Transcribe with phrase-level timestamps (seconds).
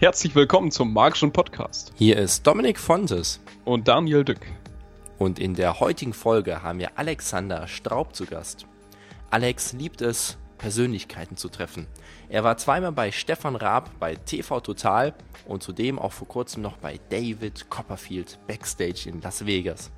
[0.00, 1.90] Herzlich willkommen zum Magischen Podcast.
[1.96, 4.38] Hier ist Dominik Fontes und Daniel Dück.
[5.18, 8.64] Und in der heutigen Folge haben wir Alexander Straub zu Gast.
[9.30, 11.88] Alex liebt es, Persönlichkeiten zu treffen.
[12.28, 15.14] Er war zweimal bei Stefan Raab bei TV Total
[15.48, 19.90] und zudem auch vor kurzem noch bei David Copperfield Backstage in Las Vegas.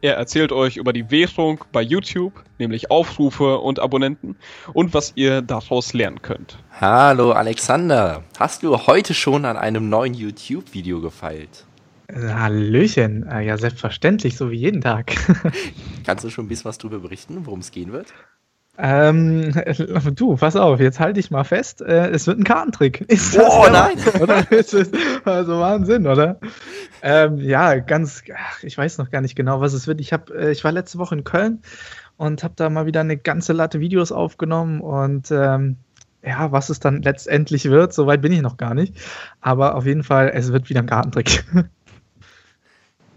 [0.00, 4.36] Er erzählt euch über die Währung bei YouTube, nämlich Aufrufe und Abonnenten
[4.72, 6.56] und was ihr daraus lernen könnt.
[6.80, 11.66] Hallo Alexander, hast du heute schon an einem neuen YouTube-Video gefeilt?
[12.12, 15.16] Hallöchen, äh, ja selbstverständlich, so wie jeden Tag.
[16.06, 18.14] Kannst du schon ein bisschen was darüber berichten, worum es gehen wird?
[18.80, 19.52] Ähm,
[20.14, 23.00] du, pass auf, jetzt halte ich mal fest, äh, es wird ein Kartentrick.
[23.08, 23.96] Ist das oh nein!
[24.20, 24.46] Oder?
[25.24, 26.38] also Wahnsinn, oder?
[27.02, 30.00] Ähm, ja, ganz, ach, ich weiß noch gar nicht genau, was es wird.
[30.00, 31.60] Ich, hab, äh, ich war letzte Woche in Köln
[32.16, 35.76] und habe da mal wieder eine ganze Latte Videos aufgenommen und ähm,
[36.22, 38.94] ja, was es dann letztendlich wird, soweit bin ich noch gar nicht.
[39.40, 41.44] Aber auf jeden Fall, es wird wieder ein Kartentrick.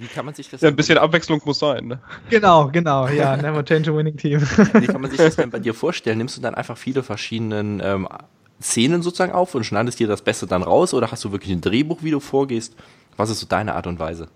[0.01, 1.99] Wie kann man sich das Ja, ein bisschen Abwechslung muss sein, ne?
[2.31, 4.41] Genau, genau, ja, never change a winning team.
[4.73, 6.17] Wie kann man sich das denn bei dir vorstellen?
[6.17, 8.07] Nimmst du dann einfach viele verschiedene ähm,
[8.59, 11.61] Szenen sozusagen auf und schneidest dir das Beste dann raus oder hast du wirklich ein
[11.61, 12.75] Drehbuch, wie du vorgehst?
[13.15, 14.27] Was ist so deine Art und Weise?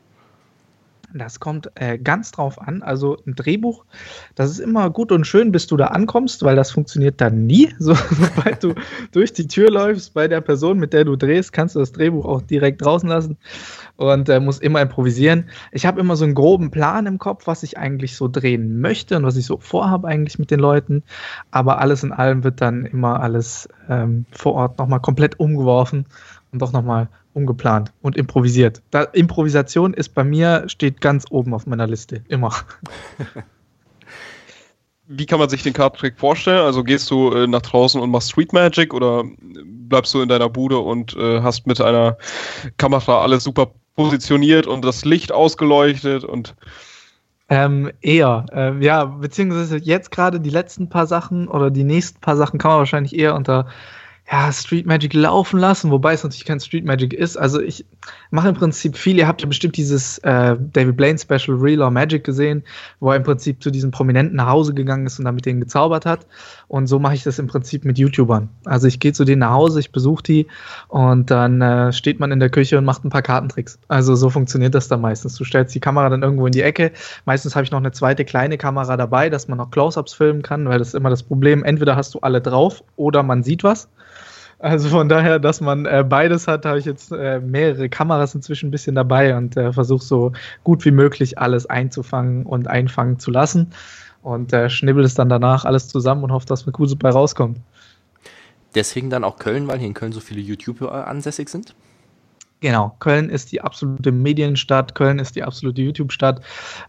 [1.17, 2.83] Das kommt äh, ganz drauf an.
[2.83, 3.85] Also ein Drehbuch,
[4.35, 7.73] das ist immer gut und schön, bis du da ankommst, weil das funktioniert dann nie.
[7.85, 8.73] So, sobald du
[9.11, 12.25] durch die Tür läufst bei der Person, mit der du drehst, kannst du das Drehbuch
[12.25, 13.37] auch direkt draußen lassen
[13.95, 15.49] und äh, musst immer improvisieren.
[15.71, 19.17] Ich habe immer so einen groben Plan im Kopf, was ich eigentlich so drehen möchte
[19.17, 21.03] und was ich so vorhabe eigentlich mit den Leuten.
[21.51, 26.05] Aber alles in allem wird dann immer alles ähm, vor Ort nochmal komplett umgeworfen
[26.51, 28.81] und doch nochmal ungeplant und improvisiert.
[28.91, 32.51] Da, Improvisation ist bei mir, steht ganz oben auf meiner Liste, immer.
[35.07, 36.61] Wie kann man sich den Kartentrick vorstellen?
[36.61, 39.23] Also gehst du äh, nach draußen und machst Street Magic oder
[39.63, 42.17] bleibst du in deiner Bude und äh, hast mit einer
[42.77, 46.55] Kamera alles super positioniert und das Licht ausgeleuchtet und
[47.47, 52.35] ähm, eher, ähm, ja, beziehungsweise jetzt gerade die letzten paar Sachen oder die nächsten paar
[52.35, 53.67] Sachen kann man wahrscheinlich eher unter
[54.31, 57.37] ja, Street Magic laufen lassen, wobei es natürlich kein Street Magic ist.
[57.37, 57.85] Also ich
[58.31, 59.17] mache im Prinzip viel.
[59.17, 62.63] Ihr habt ja bestimmt dieses äh, David Blaine Special Real or Magic gesehen,
[62.99, 66.07] wo er im Prinzip zu diesen Prominenten nach Hause gegangen ist und damit denen gezaubert
[66.07, 66.25] hat.
[66.67, 68.49] Und so mache ich das im Prinzip mit YouTubern.
[68.65, 70.47] Also ich gehe zu denen nach Hause, ich besuche die
[70.87, 73.77] und dann äh, steht man in der Küche und macht ein paar Kartentricks.
[73.89, 75.35] Also so funktioniert das dann meistens.
[75.35, 76.91] Du stellst die Kamera dann irgendwo in die Ecke.
[77.25, 80.67] Meistens habe ich noch eine zweite kleine Kamera dabei, dass man noch Close-ups filmen kann,
[80.67, 81.63] weil das ist immer das Problem.
[81.63, 83.87] Entweder hast du alle drauf oder man sieht was.
[84.59, 88.69] Also von daher, dass man äh, beides hat, habe ich jetzt äh, mehrere Kameras inzwischen
[88.69, 90.31] ein bisschen dabei und äh, versuche so
[90.63, 93.71] gut wie möglich alles einzufangen und einfangen zu lassen.
[94.23, 97.59] Und äh, schnibbel es dann danach alles zusammen und hoffe, dass eine Kuse bei rauskommt.
[98.73, 101.75] Deswegen dann auch Köln, weil hier in Köln so viele YouTuber ansässig sind?
[102.65, 106.41] Genau, Köln ist die absolute Medienstadt, Köln ist die absolute YouTube-Stadt.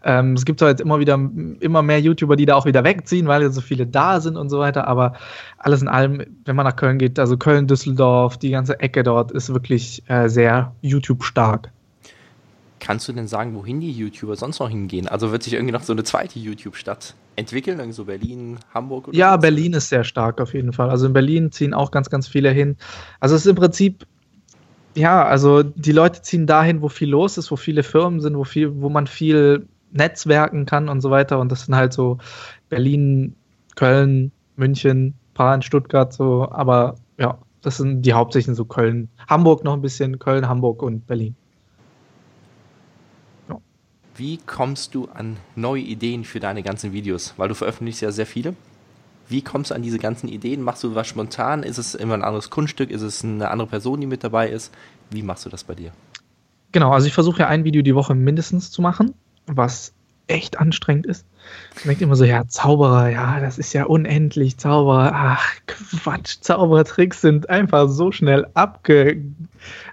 [0.05, 1.21] Ähm, es gibt zwar jetzt immer wieder
[1.61, 4.49] immer mehr YouTuber, die da auch wieder wegziehen, weil ja so viele da sind und
[4.49, 5.13] so weiter, aber
[5.59, 9.33] alles in allem, wenn man nach Köln geht, also Köln, Düsseldorf, die ganze Ecke dort
[9.33, 11.71] ist wirklich äh, sehr YouTube-stark.
[12.81, 15.09] Kannst du denn sagen, wohin die YouTuber sonst noch hingehen?
[15.09, 19.09] Also wird sich irgendwie noch so eine zweite YouTube-Stadt entwickeln, irgendwie so Berlin, Hamburg?
[19.09, 19.43] Oder ja, was?
[19.43, 20.89] Berlin ist sehr stark auf jeden Fall.
[20.89, 22.79] Also in Berlin ziehen auch ganz, ganz viele hin.
[23.21, 24.07] Also es ist im Prinzip
[24.97, 28.45] ja, also die Leute ziehen dahin, wo viel los ist, wo viele Firmen sind, wo
[28.45, 31.39] viel, wo man viel netzwerken kann und so weiter.
[31.39, 32.19] Und das sind halt so
[32.69, 33.37] Berlin,
[33.77, 39.65] Köln, München, paar in Stuttgart so, aber ja, das sind die hauptsächlichen so Köln, Hamburg
[39.65, 41.37] noch ein bisschen, Köln, Hamburg und Berlin.
[43.49, 43.59] Ja.
[44.17, 47.35] Wie kommst du an neue Ideen für deine ganzen Videos?
[47.37, 48.55] Weil du veröffentlichst ja sehr viele.
[49.29, 50.63] Wie kommst du an diese ganzen Ideen?
[50.63, 51.63] Machst du was spontan?
[51.63, 52.91] Ist es immer ein anderes Kunststück?
[52.91, 54.73] Ist es eine andere Person, die mit dabei ist?
[55.11, 55.93] Wie machst du das bei dir?
[56.73, 59.15] Genau, also ich versuche ja ein Video die Woche mindestens zu machen,
[59.47, 59.93] was
[60.27, 61.25] echt anstrengend ist.
[61.77, 67.21] Man denkt immer so, ja, Zauberer, ja, das ist ja unendlich, Zauberer, ach, Quatsch, Zaubertricks
[67.21, 69.23] sind einfach so schnell abge,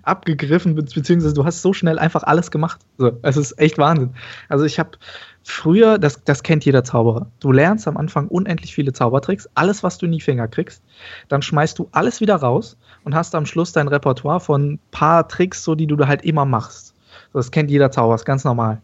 [0.01, 2.79] abgegriffen, beziehungsweise du hast so schnell einfach alles gemacht.
[2.97, 4.15] So, es ist echt Wahnsinn.
[4.49, 4.97] Also ich habe
[5.43, 9.97] früher, das, das kennt jeder Zauberer, du lernst am Anfang unendlich viele Zaubertricks, alles, was
[9.97, 10.83] du in die Finger kriegst,
[11.27, 15.63] dann schmeißt du alles wieder raus und hast am Schluss dein Repertoire von paar Tricks,
[15.63, 16.93] so die du halt immer machst.
[17.33, 18.81] Das kennt jeder Zauberer, ist ganz normal.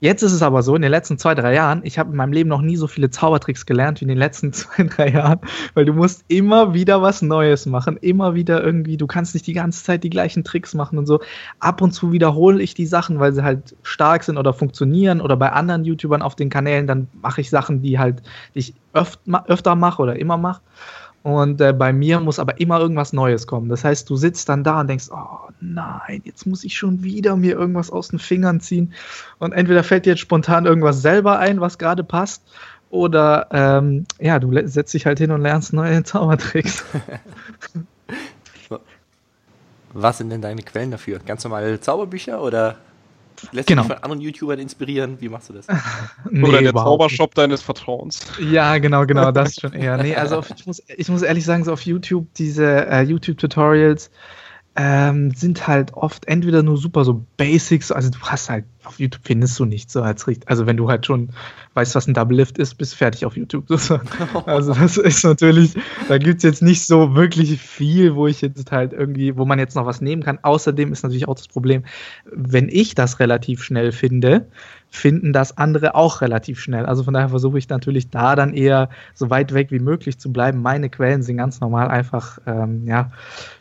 [0.00, 2.32] Jetzt ist es aber so, in den letzten zwei, drei Jahren, ich habe in meinem
[2.32, 5.40] Leben noch nie so viele Zaubertricks gelernt wie in den letzten zwei, drei Jahren,
[5.74, 9.54] weil du musst immer wieder was Neues machen, immer wieder irgendwie, du kannst nicht die
[9.54, 11.20] ganze Zeit die gleichen Tricks machen und so.
[11.60, 15.36] Ab und zu wiederhole ich die Sachen, weil sie halt stark sind oder funktionieren oder
[15.36, 18.22] bei anderen YouTubern auf den Kanälen, dann mache ich Sachen, die halt,
[18.54, 20.60] die ich öf öfter mache oder immer mache.
[21.26, 23.68] Und äh, bei mir muss aber immer irgendwas Neues kommen.
[23.68, 27.34] Das heißt, du sitzt dann da und denkst, oh nein, jetzt muss ich schon wieder
[27.34, 28.92] mir irgendwas aus den Fingern ziehen.
[29.40, 32.44] Und entweder fällt dir jetzt spontan irgendwas selber ein, was gerade passt,
[32.90, 36.84] oder ähm, ja, du setzt dich halt hin und lernst neue Zaubertricks.
[39.94, 41.18] Was sind denn deine Quellen dafür?
[41.18, 42.76] Ganz normale Zauberbücher oder
[43.52, 43.82] lässt Genau.
[43.82, 45.20] du dich von anderen YouTubern inspirieren?
[45.20, 45.66] Wie machst du das?
[46.30, 48.20] Nee, Oder der Zaubershop deines Vertrauens.
[48.40, 49.96] Ja, genau, genau, das schon eher.
[50.02, 54.10] Nee, also auf, ich, muss, ich muss ehrlich sagen, so auf YouTube, diese äh, YouTube-Tutorials
[54.76, 59.22] ähm, sind halt oft entweder nur super so Basics, also du hast halt, auf YouTube
[59.24, 60.48] findest du nichts so als richtig.
[60.48, 61.30] Also wenn du halt schon
[61.76, 63.66] weißt, was ein Double Lift ist, bist fertig auf YouTube.
[63.68, 64.08] sozusagen.
[64.46, 65.74] Also das ist natürlich,
[66.08, 69.58] da gibt es jetzt nicht so wirklich viel, wo ich jetzt halt irgendwie, wo man
[69.58, 70.38] jetzt noch was nehmen kann.
[70.42, 71.84] Außerdem ist natürlich auch das Problem,
[72.30, 74.46] wenn ich das relativ schnell finde,
[74.88, 76.86] finden das andere auch relativ schnell.
[76.86, 80.32] Also von daher versuche ich natürlich da dann eher so weit weg wie möglich zu
[80.32, 80.62] bleiben.
[80.62, 83.10] Meine Quellen sind ganz normal einfach, ähm, ja,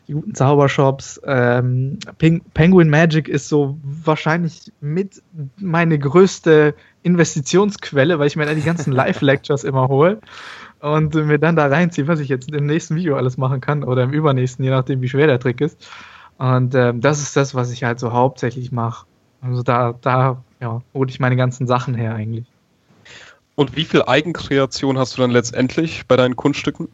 [0.07, 1.19] die guten Zaubershops.
[1.25, 5.21] Ähm, Peng Penguin Magic ist so wahrscheinlich mit
[5.57, 6.75] meine größte
[7.05, 10.19] Investitionsquelle, weil ich mir da die ganzen Live-Lectures immer hole
[10.79, 14.03] und mir dann da reinziehe, was ich jetzt im nächsten Video alles machen kann oder
[14.03, 15.87] im übernächsten, je nachdem, wie schwer der Trick ist.
[16.37, 19.05] Und ähm, das ist das, was ich halt so hauptsächlich mache.
[19.41, 22.45] Also da, da ja, hole ich meine ganzen Sachen her eigentlich.
[23.53, 26.89] Und wie viel Eigenkreation hast du dann letztendlich bei deinen Kunststücken?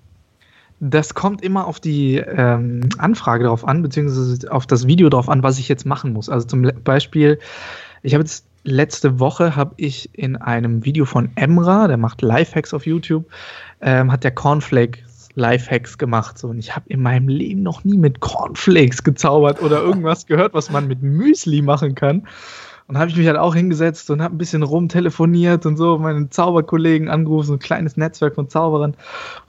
[0.80, 5.42] Das kommt immer auf die ähm, Anfrage drauf an, beziehungsweise auf das Video drauf an,
[5.42, 6.28] was ich jetzt machen muss.
[6.28, 7.40] Also zum Beispiel,
[8.04, 12.74] ich habe jetzt letzte Woche habe ich in einem Video von Emra, der macht Lifehacks
[12.74, 13.26] auf YouTube,
[13.82, 16.38] ähm, hat der Cornflakes Lifehacks gemacht.
[16.38, 16.50] So.
[16.50, 20.70] Und ich habe in meinem Leben noch nie mit Cornflakes gezaubert oder irgendwas gehört, was
[20.70, 22.28] man mit Müsli machen kann.
[22.92, 26.30] Und habe ich mich halt auch hingesetzt und habe ein bisschen rumtelefoniert und so, meine
[26.30, 28.96] Zauberkollegen angerufen, so ein kleines Netzwerk von Zauberern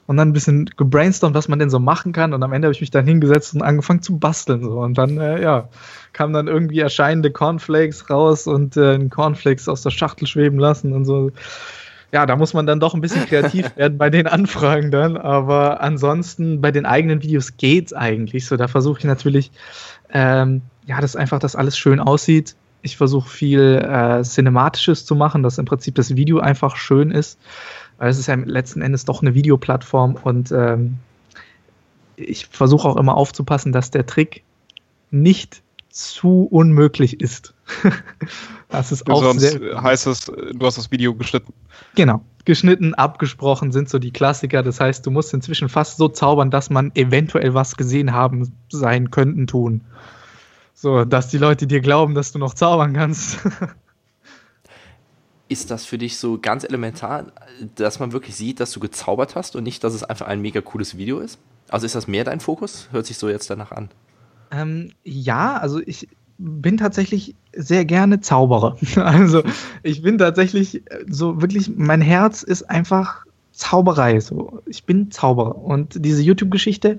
[0.06, 2.34] und dann ein bisschen gebrainstormt, was man denn so machen kann.
[2.34, 4.62] Und am Ende habe ich mich dann hingesetzt und angefangen zu basteln.
[4.62, 4.78] So.
[4.78, 5.68] Und dann, äh, ja,
[6.12, 10.92] kamen dann irgendwie erscheinende Cornflakes raus und äh, einen Cornflakes aus der Schachtel schweben lassen
[10.92, 11.32] und so.
[12.12, 15.16] Ja, da muss man dann doch ein bisschen kreativ werden bei den Anfragen dann.
[15.16, 18.46] Aber ansonsten bei den eigenen Videos geht's eigentlich.
[18.46, 19.50] So, da versuche ich natürlich,
[20.12, 22.54] ähm, ja, dass einfach das alles schön aussieht.
[22.82, 27.38] Ich versuche viel äh, Cinematisches zu machen, dass im Prinzip das Video einfach schön ist.
[27.98, 30.98] Weil es ist ja letzten Endes doch eine Videoplattform und ähm,
[32.16, 34.42] ich versuche auch immer aufzupassen, dass der Trick
[35.10, 35.62] nicht
[35.92, 37.54] zu unmöglich ist.
[38.68, 41.52] das ist auch Sonst sehr heißt es, du hast das Video geschnitten.
[41.94, 42.22] Genau.
[42.44, 44.62] Geschnitten, abgesprochen sind so die Klassiker.
[44.62, 49.10] Das heißt, du musst inzwischen fast so zaubern, dass man eventuell was gesehen haben sein
[49.10, 49.82] könnten tun.
[50.82, 53.38] So, dass die Leute dir glauben, dass du noch zaubern kannst.
[55.48, 57.26] Ist das für dich so ganz elementar,
[57.76, 60.60] dass man wirklich sieht, dass du gezaubert hast und nicht, dass es einfach ein mega
[60.60, 61.38] cooles Video ist?
[61.68, 62.88] Also ist das mehr dein Fokus?
[62.90, 63.90] Hört sich so jetzt danach an.
[64.50, 68.76] Ähm, ja, also ich bin tatsächlich sehr gerne Zauberer.
[68.96, 69.44] Also
[69.84, 74.18] ich bin tatsächlich so wirklich, mein Herz ist einfach Zauberei.
[74.18, 74.62] So.
[74.66, 75.56] Ich bin Zauberer.
[75.56, 76.98] Und diese YouTube-Geschichte,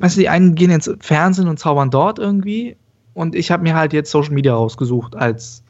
[0.00, 2.76] weißt du, die einen gehen ins Fernsehen und zaubern dort irgendwie.
[3.14, 5.62] Und ich habe mir halt jetzt Social Media rausgesucht als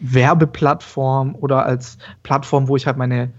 [0.00, 3.30] Werbeplattform oder als Plattform, wo ich halt meine,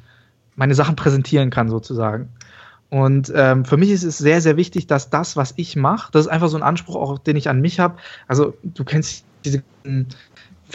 [0.55, 2.29] meine Sachen präsentieren kann, sozusagen.
[2.89, 6.25] Und ähm, für mich ist es sehr, sehr wichtig, dass das, was ich mache, das
[6.25, 7.97] ist einfach so ein Anspruch, auch den ich an mich habe.
[8.27, 9.63] Also, du kennst diese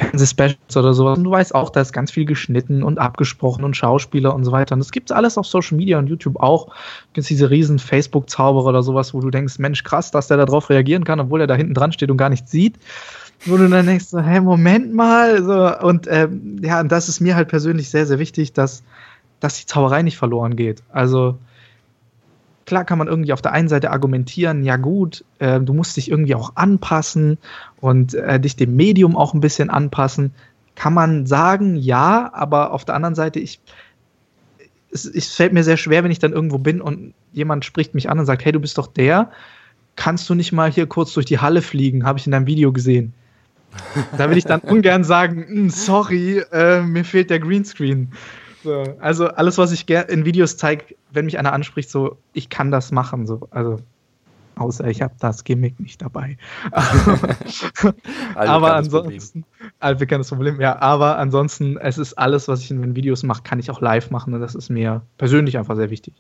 [0.01, 3.77] Fernsehspecials oder sowas und du weißt auch, da ist ganz viel geschnitten und abgesprochen und
[3.77, 4.75] Schauspieler und so weiter.
[4.75, 6.67] Und das gibt es alles auf Social Media und YouTube auch.
[6.67, 6.73] Du
[7.15, 10.71] kennst diese riesen Facebook-Zauberer oder sowas, wo du denkst, Mensch, krass, dass der da drauf
[10.71, 12.79] reagieren kann, obwohl er da hinten dran steht und gar nichts sieht.
[13.47, 15.43] Wo du dann denkst, so, hä, Moment mal.
[15.43, 18.83] So, und ähm, ja, und das ist mir halt persönlich sehr, sehr wichtig, dass,
[19.39, 20.83] dass die Zauberei nicht verloren geht.
[20.91, 21.39] Also,
[22.71, 26.09] klar kann man irgendwie auf der einen Seite argumentieren, ja gut, äh, du musst dich
[26.09, 27.37] irgendwie auch anpassen
[27.81, 30.33] und äh, dich dem Medium auch ein bisschen anpassen.
[30.77, 33.59] Kann man sagen, ja, aber auf der anderen Seite, ich,
[34.93, 38.09] es, es fällt mir sehr schwer, wenn ich dann irgendwo bin und jemand spricht mich
[38.09, 39.33] an und sagt, hey, du bist doch der,
[39.97, 42.71] kannst du nicht mal hier kurz durch die Halle fliegen, habe ich in deinem Video
[42.71, 43.13] gesehen.
[44.17, 48.13] Da will ich dann ungern sagen, "Mm, sorry, äh, mir fehlt der Greenscreen.
[48.63, 52.71] So, also alles, was ich in Videos zeige, wenn mich einer anspricht, so, ich kann
[52.71, 53.27] das machen.
[53.27, 53.79] So, also
[54.61, 56.37] außer ich habe das Gimmick nicht dabei.
[56.73, 56.85] aber
[58.35, 59.15] Allbekanntes Problem.
[59.15, 59.45] ansonsten,
[59.81, 63.59] allbekanntes Problem, ja, aber ansonsten, es ist alles, was ich in den Videos mache, kann
[63.59, 66.15] ich auch live machen und das ist mir persönlich einfach sehr wichtig.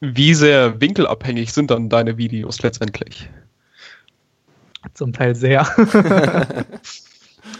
[0.00, 3.28] Wie sehr winkelabhängig sind dann deine Videos letztendlich?
[4.94, 5.66] Zum Teil sehr.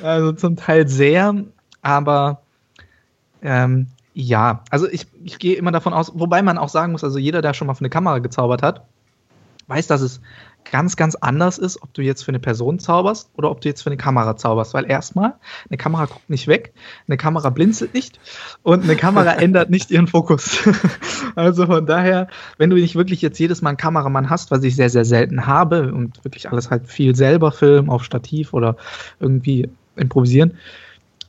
[0.02, 1.34] also zum Teil sehr,
[1.82, 2.42] aber
[3.42, 7.18] ähm, Ja, also ich, ich gehe immer davon aus, wobei man auch sagen muss, also
[7.18, 8.86] jeder, der schon mal für eine Kamera gezaubert hat,
[9.68, 10.20] weiß, dass es
[10.70, 13.82] ganz, ganz anders ist, ob du jetzt für eine Person zauberst oder ob du jetzt
[13.82, 14.74] für eine Kamera zauberst.
[14.74, 15.34] Weil erstmal,
[15.68, 16.74] eine Kamera guckt nicht weg,
[17.06, 18.20] eine Kamera blinzelt nicht
[18.62, 20.68] und eine Kamera ändert nicht ihren Fokus.
[21.34, 22.28] also von daher,
[22.58, 25.46] wenn du nicht wirklich jetzt jedes Mal einen Kameramann hast, was ich sehr, sehr selten
[25.46, 28.76] habe und wirklich alles halt viel selber filmen auf Stativ oder
[29.18, 30.58] irgendwie improvisieren,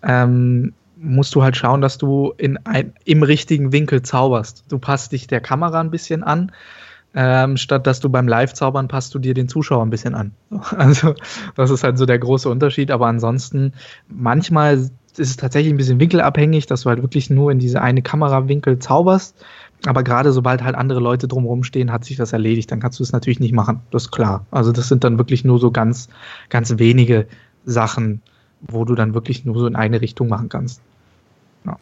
[0.03, 4.65] ähm, musst du halt schauen, dass du in ein, im richtigen Winkel zauberst.
[4.69, 6.51] Du passt dich der Kamera ein bisschen an,
[7.13, 10.31] ähm, statt dass du beim Live-Zaubern passt du dir den Zuschauer ein bisschen an.
[10.77, 11.15] Also
[11.55, 12.91] das ist halt so der große Unterschied.
[12.91, 13.73] Aber ansonsten,
[14.07, 18.01] manchmal ist es tatsächlich ein bisschen winkelabhängig, dass du halt wirklich nur in diese eine
[18.01, 19.43] Kamerawinkel zauberst.
[19.87, 22.71] Aber gerade sobald halt andere Leute drumherum stehen, hat sich das erledigt.
[22.71, 23.81] Dann kannst du es natürlich nicht machen.
[23.89, 24.45] Das ist klar.
[24.51, 26.07] Also das sind dann wirklich nur so ganz,
[26.49, 27.27] ganz wenige
[27.65, 28.21] Sachen,
[28.61, 30.81] wo du dann wirklich nur so in eine Richtung machen kannst.
[31.65, 31.77] Ja.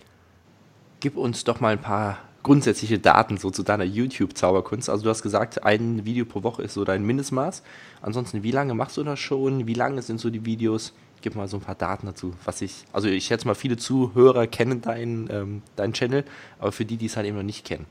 [1.00, 4.90] Gib uns doch mal ein paar grundsätzliche Daten so zu deiner YouTube-Zauberkunst.
[4.90, 7.64] Also du hast gesagt, ein Video pro Woche ist so dein Mindestmaß.
[8.02, 9.68] Ansonsten, wie lange machst du das schon?
[9.68, 10.94] Wie lange sind so die Videos?
[11.22, 14.48] Gib mal so ein paar Daten dazu, was ich, also ich schätze mal, viele Zuhörer
[14.48, 16.24] kennen deinen ähm, dein Channel,
[16.60, 17.86] aber für die, die es halt eben noch nicht kennen.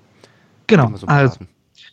[0.67, 1.49] Genau, so also, Daten.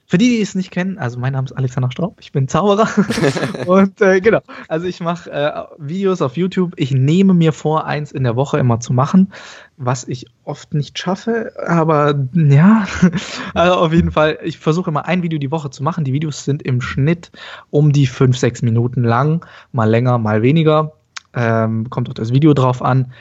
[0.08, 2.88] Für die, die es nicht kennen, also mein Name ist Alexander Straub, ich bin Zauberer
[3.66, 6.74] und äh, genau, also ich mache äh, Videos auf YouTube.
[6.78, 9.34] Ich nehme mir vor, eins in der Woche immer zu machen,
[9.78, 12.88] was ich oft nicht schaffe, aber ja,
[13.56, 16.04] also auf jeden Fall, ich versuche immer ein Video die Woche zu machen.
[16.04, 17.32] Die Videos sind im Schnitt
[17.72, 20.94] um die fünf, sechs Minuten lang, mal länger, mal weniger.
[21.34, 23.12] Ähm, kommt auf das Video drauf an.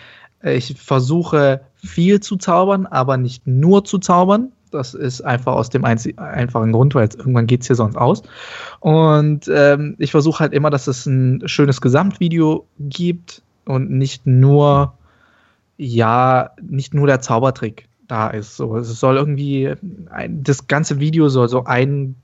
[0.43, 4.53] Ich versuche viel zu zaubern, aber nicht nur zu zaubern.
[4.75, 8.23] Das ist einfach aus dem einfachen Grund, weil irgendwann geht es hier sonst aus.
[8.81, 14.95] Und ähm, ich versuche halt immer, dass es ein schönes Gesamtvideo gibt und nicht nur,
[15.77, 18.57] ja, nicht nur der Zaubertrick da ist.
[18.57, 19.73] So, es soll irgendwie,
[20.11, 22.17] ein, das ganze Video soll so ein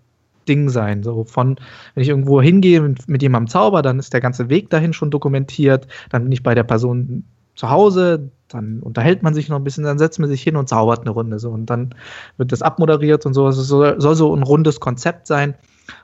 [0.48, 1.02] Ding sein.
[1.02, 1.56] So von,
[1.94, 5.10] wenn ich irgendwo hingehe mit, mit jemandem Zauber, dann ist der ganze Weg dahin schon
[5.10, 5.86] dokumentiert.
[6.10, 9.84] Dann bin ich bei der Person zu Hause, dann unterhält man sich noch ein bisschen,
[9.84, 11.94] dann setzt man sich hin und zaubert eine Runde so und dann
[12.36, 13.48] wird das abmoderiert und so.
[13.48, 15.54] Es soll, soll so ein rundes Konzept sein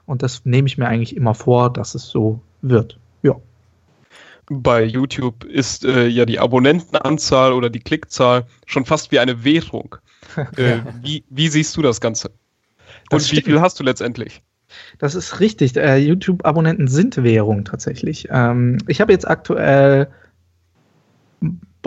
[0.06, 2.98] und das nehme ich mir eigentlich immer vor, dass es so wird.
[3.22, 3.36] Ja.
[4.48, 9.96] Bei YouTube ist äh, ja die Abonnentenanzahl oder die Klickzahl schon fast wie eine Währung.
[10.56, 12.30] äh, wie, wie, siehst du das Ganze?
[13.10, 14.42] Und das wie viel hast du letztendlich?
[14.98, 15.76] Das ist richtig.
[15.76, 18.28] Äh, YouTube-Abonnenten sind Währung tatsächlich.
[18.30, 20.08] Ähm, ich habe jetzt aktuell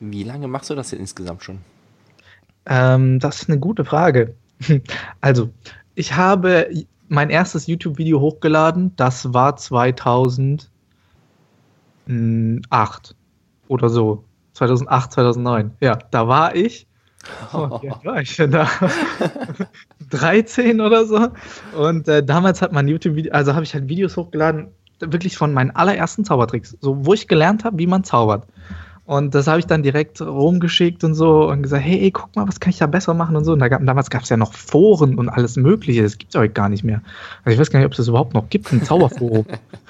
[0.00, 1.58] Wie lange machst du das denn insgesamt schon?
[2.66, 4.34] Ähm, das ist eine gute Frage.
[5.20, 5.50] Also,
[5.94, 6.68] ich habe
[7.08, 10.70] mein erstes YouTube-Video hochgeladen, das war 2008
[13.68, 14.24] oder so.
[14.68, 15.70] 2008, 2009.
[15.80, 16.86] Ja, da war ich.
[17.52, 18.68] Oh, ja, war ich denn da?
[20.10, 21.28] 13 oder so.
[21.78, 25.70] Und äh, damals hat man YouTube-Video, also habe ich halt Videos hochgeladen, wirklich von meinen
[25.70, 28.48] allerersten Zaubertricks, so wo ich gelernt habe, wie man zaubert.
[29.04, 32.60] Und das habe ich dann direkt rumgeschickt und so und gesagt, hey, guck mal, was
[32.60, 33.52] kann ich da besser machen und so.
[33.52, 36.02] Und da gab, damals gab es ja noch Foren und alles Mögliche.
[36.02, 37.02] Das gibt es heute gar nicht mehr.
[37.44, 39.46] Also ich weiß gar nicht, ob es das überhaupt noch gibt, ein Zauberforum.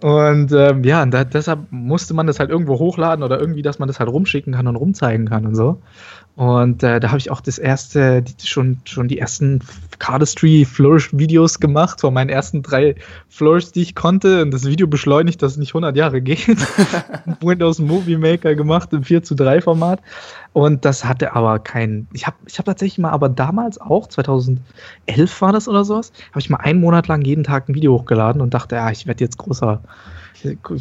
[0.00, 3.88] Und ähm, ja, da, deshalb musste man das halt irgendwo hochladen oder irgendwie, dass man
[3.88, 5.82] das halt rumschicken kann und rumzeigen kann und so.
[6.38, 9.58] Und äh, da habe ich auch das erste, die, schon, schon die ersten
[9.98, 12.94] Cardistry Flourish-Videos gemacht, von meinen ersten drei
[13.28, 14.42] Flourish, die ich konnte.
[14.42, 16.46] Und das Video beschleunigt, dass es nicht 100 Jahre geht.
[17.40, 20.00] Windows Movie Maker gemacht im 4 zu 3 Format.
[20.52, 22.06] Und das hatte aber kein.
[22.12, 24.60] Ich habe ich hab tatsächlich mal, aber damals auch, 2011
[25.40, 28.40] war das oder sowas, habe ich mal einen Monat lang jeden Tag ein Video hochgeladen
[28.40, 29.80] und dachte, ja, ich werde jetzt großer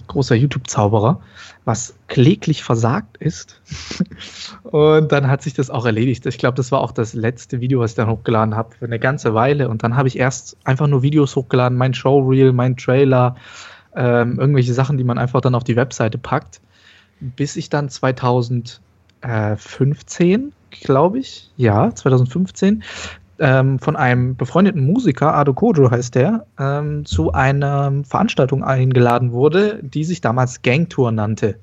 [0.08, 1.22] großer YouTube-Zauberer,
[1.66, 3.62] was kläglich versagt ist.
[4.64, 6.26] und dann hat sich das auch erledigt.
[6.26, 9.00] Ich glaube, das war auch das letzte Video, was ich dann hochgeladen habe, für eine
[9.00, 9.70] ganze Weile.
[9.70, 13.36] Und dann habe ich erst einfach nur Videos hochgeladen, mein Showreel, mein Trailer,
[13.96, 16.62] ähm, irgendwelche Sachen, die man einfach dann auf die Webseite packt,
[17.20, 22.84] bis ich dann 2015, glaube ich, ja, 2015,
[23.40, 29.80] ähm, von einem befreundeten Musiker, Ado Kojo heißt der, ähm, zu einer Veranstaltung eingeladen wurde,
[29.82, 31.60] die sich damals Gangtour nannte.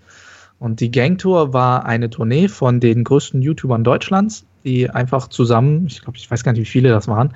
[0.58, 6.02] Und die Gangtour war eine Tournee von den größten YouTubern Deutschlands, die einfach zusammen, ich
[6.02, 7.34] glaube, ich weiß gar nicht, wie viele das waren,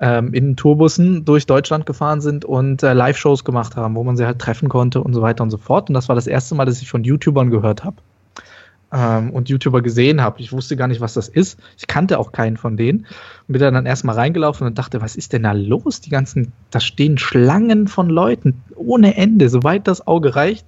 [0.00, 4.24] ähm, in Tourbussen durch Deutschland gefahren sind und äh, Live-Shows gemacht haben, wo man sie
[4.24, 5.90] halt treffen konnte und so weiter und so fort.
[5.90, 7.96] Und das war das erste Mal, dass ich von YouTubern gehört habe
[8.92, 10.40] ähm, und YouTuber gesehen habe.
[10.40, 11.58] Ich wusste gar nicht, was das ist.
[11.78, 13.06] Ich kannte auch keinen von denen.
[13.46, 16.00] Und bin dann erstmal reingelaufen und dachte, was ist denn da los?
[16.00, 20.66] Die ganzen, da stehen Schlangen von Leuten ohne Ende, soweit das Auge reicht.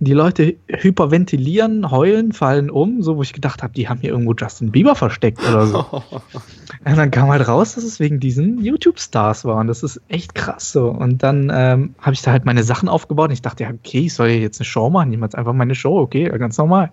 [0.00, 4.34] Die Leute hyperventilieren, heulen, fallen um, so wo ich gedacht habe, die haben hier irgendwo
[4.34, 5.78] Justin Bieber versteckt oder so.
[6.84, 9.56] und dann kam halt raus, dass es wegen diesen YouTube-Stars war.
[9.56, 10.88] Und das ist echt krass so.
[10.88, 13.28] Und dann ähm, habe ich da halt meine Sachen aufgebaut.
[13.28, 15.10] Und ich dachte, ja, okay, ich soll ja jetzt eine Show machen.
[15.10, 16.90] Jemand einfach meine Show, okay, ganz normal.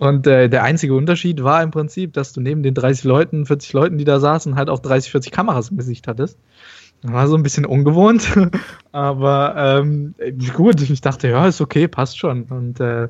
[0.00, 3.74] Und äh, der einzige Unterschied war im Prinzip, dass du neben den 30 Leuten, 40
[3.74, 6.38] Leuten, die da saßen, halt auch 30, 40 Kameras im Gesicht hattest.
[7.02, 8.34] Das war so ein bisschen ungewohnt,
[8.92, 10.14] aber ähm,
[10.54, 12.44] gut, ich dachte, ja, ist okay, passt schon.
[12.44, 13.08] Und äh,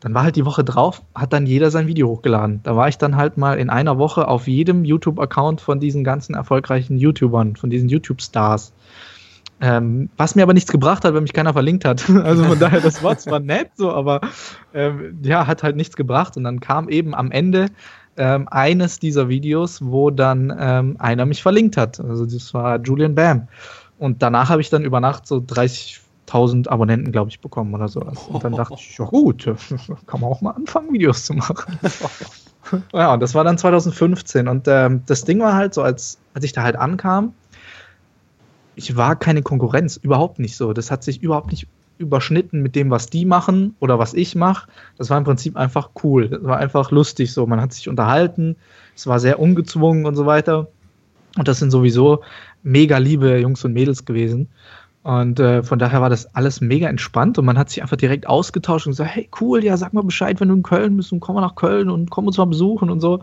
[0.00, 2.58] dann war halt die Woche drauf, hat dann jeder sein Video hochgeladen.
[2.64, 6.34] Da war ich dann halt mal in einer Woche auf jedem YouTube-Account von diesen ganzen
[6.34, 8.72] erfolgreichen YouTubern, von diesen YouTube-Stars.
[9.66, 12.04] Ähm, was mir aber nichts gebracht hat, weil mich keiner verlinkt hat.
[12.24, 14.20] Also von daher, das war zwar nett so, aber
[14.74, 16.36] ähm, ja, hat halt nichts gebracht.
[16.36, 17.68] Und dann kam eben am Ende
[18.18, 21.98] ähm, eines dieser Videos, wo dann ähm, einer mich verlinkt hat.
[21.98, 23.48] Also das war Julian Bam.
[23.98, 28.18] Und danach habe ich dann über Nacht so 30.000 Abonnenten, glaube ich, bekommen oder sowas.
[28.28, 29.44] Und dann dachte ich, ja gut,
[30.06, 31.78] kann man auch mal anfangen, Videos zu machen.
[32.92, 34.46] ja, und das war dann 2015.
[34.46, 37.32] Und ähm, das Ding war halt so, als, als ich da halt ankam,
[38.76, 40.72] ich war keine Konkurrenz, überhaupt nicht so.
[40.72, 41.66] Das hat sich überhaupt nicht
[41.98, 44.68] überschnitten mit dem, was die machen oder was ich mache.
[44.98, 46.28] Das war im Prinzip einfach cool.
[46.28, 47.46] Das war einfach lustig so.
[47.46, 48.56] Man hat sich unterhalten,
[48.96, 50.68] es war sehr ungezwungen und so weiter.
[51.36, 52.22] Und das sind sowieso
[52.62, 54.48] mega liebe Jungs und Mädels gewesen.
[55.02, 58.26] Und äh, von daher war das alles mega entspannt und man hat sich einfach direkt
[58.26, 61.20] ausgetauscht und gesagt, hey cool, ja, sag mal Bescheid, wenn du in Köln bist und
[61.20, 63.20] komm mal nach Köln und komm uns mal besuchen und so.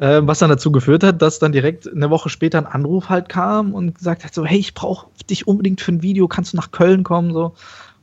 [0.00, 3.28] Äh, was dann dazu geführt hat, dass dann direkt eine Woche später ein Anruf halt
[3.28, 6.56] kam und gesagt hat so, hey, ich brauche dich unbedingt für ein Video, kannst du
[6.56, 7.34] nach Köln kommen?
[7.34, 7.52] So,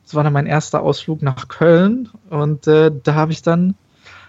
[0.03, 3.73] das war dann mein erster Ausflug nach Köln und äh, da habe ich dann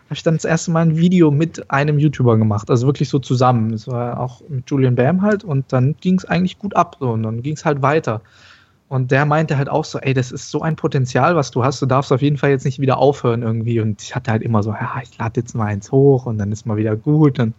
[0.06, 3.18] habe ich dann das erste Mal ein Video mit einem YouTuber gemacht, also wirklich so
[3.18, 3.74] zusammen.
[3.74, 7.10] Es war auch mit Julian Bam halt und dann ging es eigentlich gut ab so
[7.10, 8.22] und dann ging es halt weiter.
[8.88, 11.82] Und der meinte halt auch so, ey, das ist so ein Potenzial, was du hast.
[11.82, 13.80] Du darfst auf jeden Fall jetzt nicht wieder aufhören irgendwie.
[13.80, 16.50] Und ich hatte halt immer so, ja, ich lade jetzt mal eins hoch und dann
[16.52, 17.38] ist mal wieder gut.
[17.38, 17.54] Und,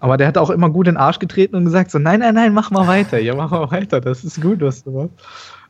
[0.00, 2.34] aber der hat auch immer gut in den Arsch getreten und gesagt so, nein, nein,
[2.34, 3.20] nein, mach mal weiter.
[3.20, 4.00] Ja, mach mal weiter.
[4.00, 5.14] Das ist gut, was du machst.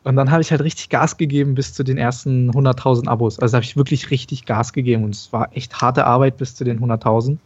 [0.03, 3.39] Und dann habe ich halt richtig Gas gegeben bis zu den ersten 100.000 Abos.
[3.39, 6.65] Also habe ich wirklich richtig Gas gegeben und es war echt harte Arbeit bis zu
[6.65, 7.37] den 100.000.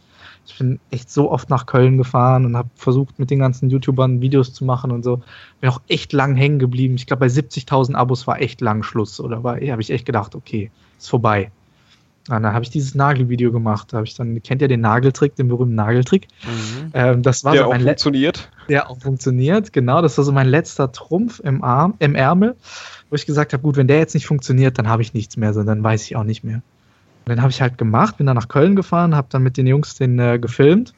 [0.47, 4.21] Ich bin echt so oft nach Köln gefahren und habe versucht, mit den ganzen YouTubern
[4.21, 5.21] Videos zu machen und so.
[5.59, 6.95] Bin auch echt lang hängen geblieben.
[6.95, 9.19] Ich glaube, bei 70.000 Abos war echt lang Schluss.
[9.19, 11.51] Oder war, habe ich echt gedacht, okay, ist vorbei.
[12.27, 13.93] Und dann habe ich dieses Nagelvideo gemacht.
[13.93, 16.27] Da habe ich dann, kennt ihr den Nageltrick, den berühmten Nageltrick?
[16.43, 16.91] Mhm.
[16.93, 18.49] Ähm, das war der so mein auch funktioniert.
[18.67, 20.01] Der auch funktioniert, genau.
[20.01, 22.55] Das war so mein letzter Trumpf im Arm, im Ärmel,
[23.11, 25.53] wo ich gesagt habe, gut, wenn der jetzt nicht funktioniert, dann habe ich nichts mehr,
[25.53, 26.63] sondern weiß ich auch nicht mehr.
[27.25, 29.65] Und dann habe ich halt gemacht, bin dann nach Köln gefahren, habe dann mit den
[29.65, 30.93] Jungs den äh, gefilmt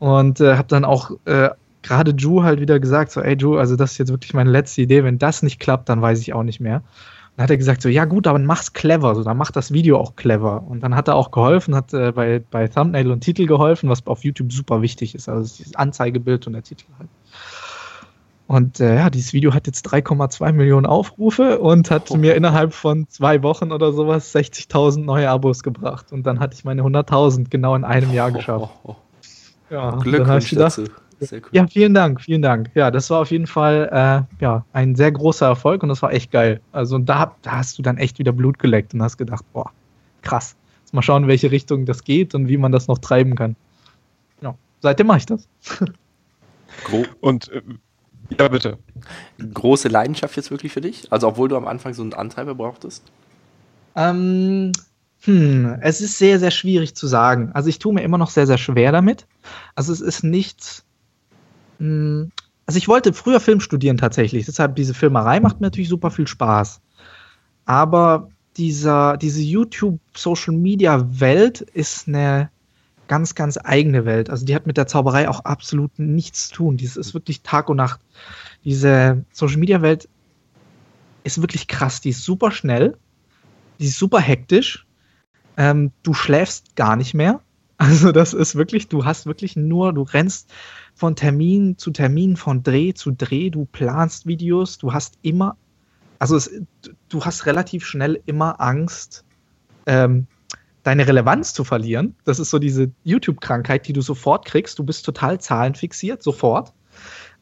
[0.00, 1.50] und äh, habe dann auch äh,
[1.82, 4.82] gerade Ju halt wieder gesagt, so, ey Ju, also das ist jetzt wirklich meine letzte
[4.82, 6.78] Idee, wenn das nicht klappt, dann weiß ich auch nicht mehr.
[6.78, 9.72] Und dann hat er gesagt, so, ja gut, aber mach's clever, so, dann mach das
[9.72, 10.64] Video auch clever.
[10.68, 14.04] Und dann hat er auch geholfen, hat äh, bei, bei Thumbnail und Titel geholfen, was
[14.08, 17.08] auf YouTube super wichtig ist, also das Anzeigebild und der Titel halt.
[18.46, 22.16] Und äh, ja, dieses Video hat jetzt 3,2 Millionen Aufrufe und hat oh.
[22.16, 26.12] mir innerhalb von zwei Wochen oder sowas 60.000 neue Abos gebracht.
[26.12, 28.68] Und dann hatte ich meine 100.000 genau in einem Jahr geschafft.
[28.82, 28.96] Oh, oh,
[29.70, 30.90] ja, Glückwunsch gedacht, dazu.
[31.20, 31.48] Sehr cool.
[31.52, 32.70] Ja, vielen Dank, vielen Dank.
[32.74, 36.12] Ja, das war auf jeden Fall äh, ja, ein sehr großer Erfolg und das war
[36.12, 36.60] echt geil.
[36.72, 39.70] Also da, da hast du dann echt wieder Blut geleckt und hast gedacht, boah,
[40.22, 40.56] krass.
[40.80, 43.54] Jetzt mal schauen, in welche Richtung das geht und wie man das noch treiben kann.
[44.40, 45.46] Ja, seitdem mache ich das.
[47.20, 47.60] Und äh,
[48.38, 48.78] ja, bitte.
[49.38, 51.10] Große Leidenschaft jetzt wirklich für dich?
[51.10, 53.04] Also, obwohl du am Anfang so einen Antreiber brauchtest?
[53.96, 54.72] Ähm,
[55.22, 57.50] hm, es ist sehr, sehr schwierig zu sagen.
[57.52, 59.26] Also, ich tue mir immer noch sehr, sehr schwer damit.
[59.74, 60.84] Also, es ist nichts.
[61.78, 62.30] Hm,
[62.66, 64.46] also, ich wollte früher Film studieren tatsächlich.
[64.46, 66.80] Deshalb, diese Filmerei macht mir natürlich super viel Spaß.
[67.64, 72.50] Aber dieser, diese YouTube-Social-Media-Welt ist eine
[73.12, 74.30] ganz, ganz eigene Welt.
[74.30, 76.76] Also die hat mit der Zauberei auch absolut nichts zu tun.
[76.78, 78.00] Dies ist wirklich Tag und Nacht.
[78.64, 80.08] Diese Social Media Welt
[81.22, 82.00] ist wirklich krass.
[82.00, 82.96] Die ist super schnell.
[83.78, 84.86] Die ist super hektisch.
[85.58, 87.40] Ähm, du schläfst gar nicht mehr.
[87.76, 90.50] Also das ist wirklich, du hast wirklich nur, du rennst
[90.94, 95.56] von Termin zu Termin, von Dreh zu Dreh, du planst Videos, du hast immer,
[96.20, 96.48] also es,
[97.08, 99.24] du hast relativ schnell immer Angst,
[99.86, 100.28] ähm,
[100.82, 102.16] deine Relevanz zu verlieren.
[102.24, 104.78] Das ist so diese YouTube-Krankheit, die du sofort kriegst.
[104.78, 106.72] Du bist total zahlenfixiert, sofort.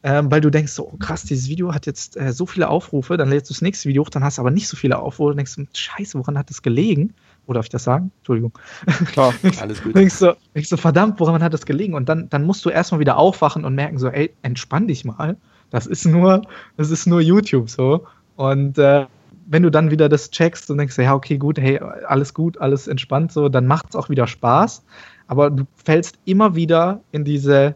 [0.03, 3.19] Ähm, weil du denkst so, oh, krass, dieses Video hat jetzt äh, so viele Aufrufe,
[3.19, 5.35] dann lädst du das nächste Video hoch, dann hast du aber nicht so viele Aufrufe,
[5.35, 7.13] denkst du, scheiße, woran hat das gelegen?
[7.47, 8.11] Oder darf ich das sagen?
[8.19, 8.53] Entschuldigung.
[9.13, 9.95] Klar, alles gut.
[9.95, 11.93] denkst du, denkst du, verdammt, woran hat das gelegen?
[11.95, 15.37] Und dann, dann musst du erstmal wieder aufwachen und merken so, ey, entspann dich mal.
[15.69, 16.43] Das ist nur,
[16.79, 18.07] das ist nur YouTube so.
[18.37, 19.07] Und äh,
[19.51, 22.87] wenn du dann wieder das checkst und denkst, ja, okay, gut, hey, alles gut, alles
[22.87, 24.85] entspannt so, dann macht es auch wieder Spaß.
[25.27, 27.75] Aber du fällst immer wieder in diese,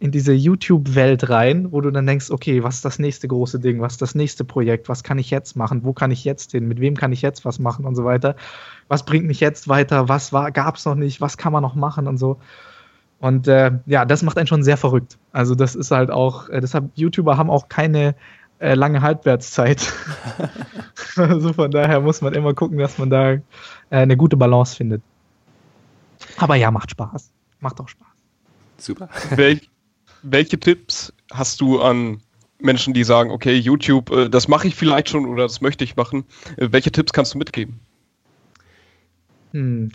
[0.00, 3.80] in diese YouTube-Welt rein, wo du dann denkst, okay, was ist das nächste große Ding,
[3.80, 6.66] was ist das nächste Projekt, was kann ich jetzt machen, wo kann ich jetzt hin,
[6.66, 8.34] mit wem kann ich jetzt was machen und so weiter.
[8.88, 12.08] Was bringt mich jetzt weiter, was gab es noch nicht, was kann man noch machen
[12.08, 12.40] und so.
[13.20, 15.18] Und äh, ja, das macht einen schon sehr verrückt.
[15.30, 18.16] Also das ist halt auch, äh, deshalb YouTuber haben auch keine
[18.62, 19.92] äh, lange Halbwertszeit.
[21.16, 23.40] also von daher muss man immer gucken, dass man da äh,
[23.90, 25.02] eine gute Balance findet.
[26.36, 27.30] Aber ja, macht Spaß.
[27.60, 28.06] Macht auch Spaß.
[28.78, 29.08] Super.
[29.30, 29.60] Wel
[30.24, 32.20] welche Tipps hast du an
[32.60, 35.96] Menschen, die sagen, okay, YouTube, äh, das mache ich vielleicht schon oder das möchte ich
[35.96, 36.24] machen?
[36.56, 37.80] Äh, welche Tipps kannst du mitgeben?
[39.50, 39.90] Hm.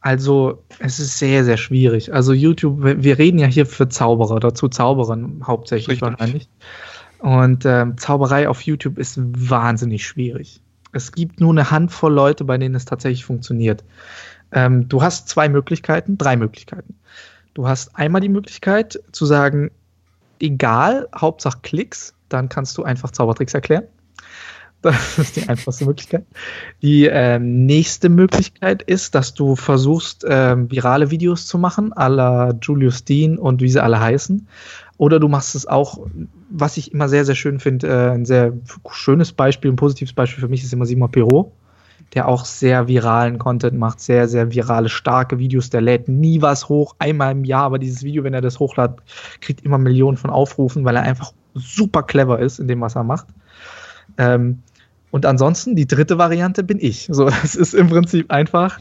[0.00, 2.14] Also, es ist sehr, sehr schwierig.
[2.14, 6.02] Also, YouTube, wir reden ja hier für Zauberer oder zu Zauberern hauptsächlich Richtig.
[6.02, 6.48] wahrscheinlich.
[7.18, 10.60] Und ähm, Zauberei auf YouTube ist wahnsinnig schwierig.
[10.92, 13.84] Es gibt nur eine Handvoll Leute, bei denen es tatsächlich funktioniert.
[14.52, 16.94] Ähm, du hast zwei Möglichkeiten, drei Möglichkeiten.
[17.54, 19.70] Du hast einmal die Möglichkeit zu sagen,
[20.40, 23.84] egal, Hauptsache Klicks, dann kannst du einfach Zaubertricks erklären.
[24.80, 26.24] Das ist die einfachste Möglichkeit.
[26.82, 32.54] Die ähm, nächste Möglichkeit ist, dass du versuchst, ähm, virale Videos zu machen, à la
[32.62, 34.46] Julius Dean und wie sie alle heißen.
[34.98, 36.06] Oder du machst es auch,
[36.50, 38.52] was ich immer sehr, sehr schön finde, äh, ein sehr
[38.90, 41.52] schönes Beispiel, ein positives Beispiel für mich ist immer Simon Perrault,
[42.14, 45.70] der auch sehr viralen Content macht, sehr, sehr virale, starke Videos.
[45.70, 48.92] Der lädt nie was hoch, einmal im Jahr, aber dieses Video, wenn er das hochlädt,
[49.40, 53.04] kriegt immer Millionen von Aufrufen, weil er einfach super clever ist in dem, was er
[53.04, 53.28] macht.
[54.16, 54.62] Ähm,
[55.10, 57.08] und ansonsten, die dritte Variante bin ich.
[57.10, 58.80] So, es ist im Prinzip einfach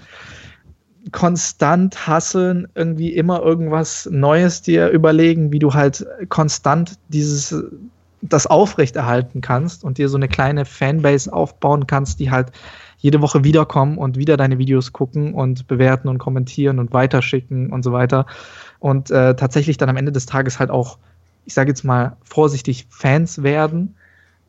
[1.12, 7.56] konstant hasseln, irgendwie immer irgendwas Neues dir überlegen, wie du halt konstant dieses
[8.22, 12.52] das aufrechterhalten kannst und dir so eine kleine Fanbase aufbauen kannst, die halt
[12.98, 17.84] jede Woche wiederkommen und wieder deine Videos gucken und bewerten und kommentieren und weiterschicken und
[17.84, 18.26] so weiter.
[18.80, 20.98] Und äh, tatsächlich dann am Ende des Tages halt auch,
[21.46, 23.96] ich sage jetzt mal vorsichtig, Fans werden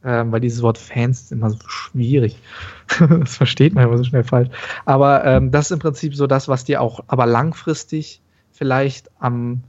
[0.05, 2.37] ähm, weil dieses Wort Fans ist immer so schwierig.
[2.99, 4.51] das versteht man immer so schnell falsch.
[4.85, 8.21] Aber ähm, das ist im Prinzip so das, was dir auch aber langfristig
[8.53, 9.63] vielleicht am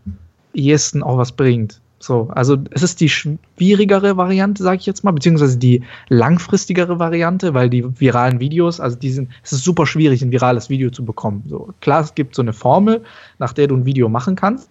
[0.53, 1.81] ehesten auch was bringt.
[2.01, 7.53] So, also es ist die schwierigere Variante, sage ich jetzt mal, beziehungsweise die langfristigere Variante,
[7.53, 11.03] weil die viralen Videos, also die sind, es ist super schwierig, ein virales Video zu
[11.03, 11.43] bekommen.
[11.47, 13.03] So, klar, es gibt so eine Formel,
[13.37, 14.69] nach der du ein Video machen kannst,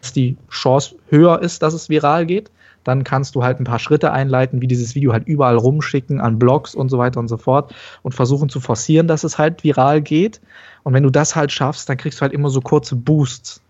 [0.00, 2.50] dass die Chance höher ist, dass es viral geht
[2.88, 6.38] dann kannst du halt ein paar Schritte einleiten, wie dieses Video halt überall rumschicken an
[6.38, 10.00] Blogs und so weiter und so fort und versuchen zu forcieren, dass es halt viral
[10.00, 10.40] geht.
[10.84, 13.60] Und wenn du das halt schaffst, dann kriegst du halt immer so kurze Boosts.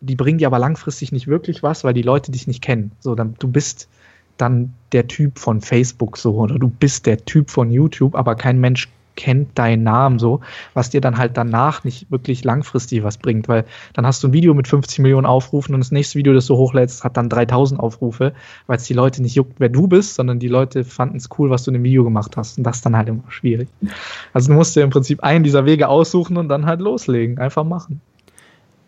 [0.00, 2.92] Die bringen dir aber langfristig nicht wirklich was, weil die Leute dich nicht kennen.
[3.00, 3.88] So, dann du bist
[4.36, 8.60] dann der Typ von Facebook so oder du bist der Typ von YouTube, aber kein
[8.60, 10.40] Mensch kennt deinen Namen so,
[10.74, 14.32] was dir dann halt danach nicht wirklich langfristig was bringt, weil dann hast du ein
[14.32, 17.80] Video mit 50 Millionen Aufrufen und das nächste Video, das du hochlädst, hat dann 3000
[17.80, 18.32] Aufrufe,
[18.66, 21.50] weil es die Leute nicht juckt, wer du bist, sondern die Leute fanden es cool,
[21.50, 23.68] was du in dem Video gemacht hast und das ist dann halt immer schwierig.
[24.32, 27.64] Also du musst dir im Prinzip einen dieser Wege aussuchen und dann halt loslegen, einfach
[27.64, 28.00] machen.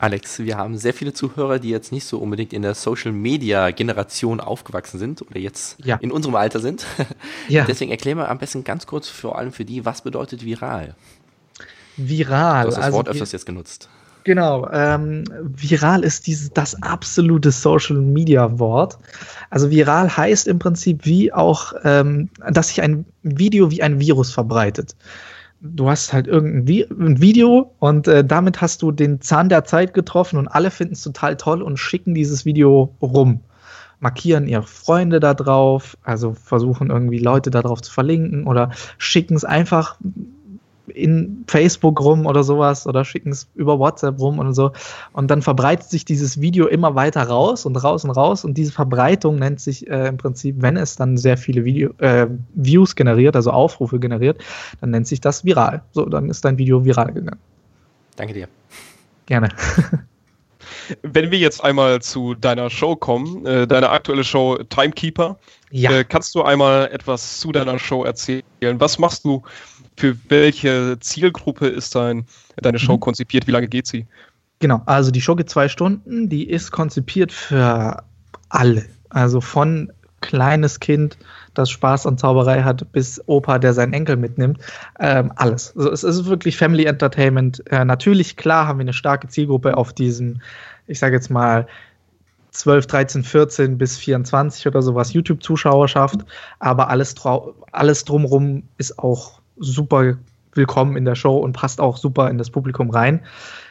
[0.00, 3.72] Alex, wir haben sehr viele Zuhörer, die jetzt nicht so unbedingt in der Social Media
[3.72, 5.96] Generation aufgewachsen sind oder jetzt ja.
[5.96, 6.86] in unserem Alter sind.
[7.48, 7.64] Ja.
[7.64, 10.94] Deswegen erklären wir am besten ganz kurz vor allem für die, was bedeutet viral?
[11.96, 12.64] Viral.
[12.64, 13.88] Du hast das also Wort öfters jetzt genutzt.
[14.24, 18.98] Genau, ähm, viral ist dieses, das absolute Social Media Wort.
[19.48, 24.30] Also viral heißt im Prinzip wie auch, ähm, dass sich ein Video wie ein Virus
[24.30, 24.94] verbreitet
[25.60, 29.64] du hast halt irgendein Vi ein Video und äh, damit hast du den Zahn der
[29.64, 33.40] Zeit getroffen und alle finden es total toll und schicken dieses Video rum.
[34.00, 39.34] Markieren ihre Freunde da drauf, also versuchen irgendwie Leute da drauf zu verlinken oder schicken
[39.34, 39.96] es einfach
[40.90, 44.72] in Facebook rum oder sowas oder schicken es über WhatsApp rum und so.
[45.12, 48.44] Und dann verbreitet sich dieses Video immer weiter raus und raus und raus.
[48.44, 52.26] Und diese Verbreitung nennt sich äh, im Prinzip, wenn es dann sehr viele Video, äh,
[52.54, 54.38] Views generiert, also Aufrufe generiert,
[54.80, 55.82] dann nennt sich das viral.
[55.92, 57.40] So, dann ist dein Video viral gegangen.
[58.16, 58.48] Danke dir.
[59.26, 59.48] gerne.
[61.02, 65.38] Wenn wir jetzt einmal zu deiner Show kommen, äh, deine aktuelle Show Timekeeper,
[65.70, 65.90] ja.
[65.92, 68.42] äh, kannst du einmal etwas zu deiner Show erzählen?
[68.60, 69.42] Was machst du?
[69.98, 73.00] Für welche Zielgruppe ist dein, deine Show mhm.
[73.00, 73.48] konzipiert?
[73.48, 74.06] Wie lange geht sie?
[74.60, 78.04] Genau, also die Show geht zwei Stunden, die ist konzipiert für
[78.48, 78.84] alle.
[79.08, 81.18] Also von kleines Kind,
[81.54, 84.60] das Spaß an Zauberei hat, bis Opa, der seinen Enkel mitnimmt.
[85.00, 85.76] Ähm, alles.
[85.76, 87.64] Also es ist wirklich Family Entertainment.
[87.72, 90.40] Äh, natürlich, klar, haben wir eine starke Zielgruppe auf diesem,
[90.86, 91.66] ich sage jetzt mal,
[92.52, 96.20] 12, 13, 14 bis 24 oder sowas YouTube-Zuschauerschaft.
[96.60, 97.16] Aber alles,
[97.72, 100.16] alles drumherum ist auch super
[100.52, 103.20] willkommen in der Show und passt auch super in das Publikum rein.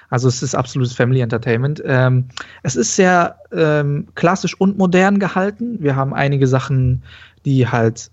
[0.10, 1.82] Also es ist absolutes Family Entertainment.
[1.86, 2.26] Ähm,
[2.64, 5.82] es ist sehr ähm, klassisch und modern gehalten.
[5.82, 7.04] Wir haben einige Sachen,
[7.46, 8.10] die halt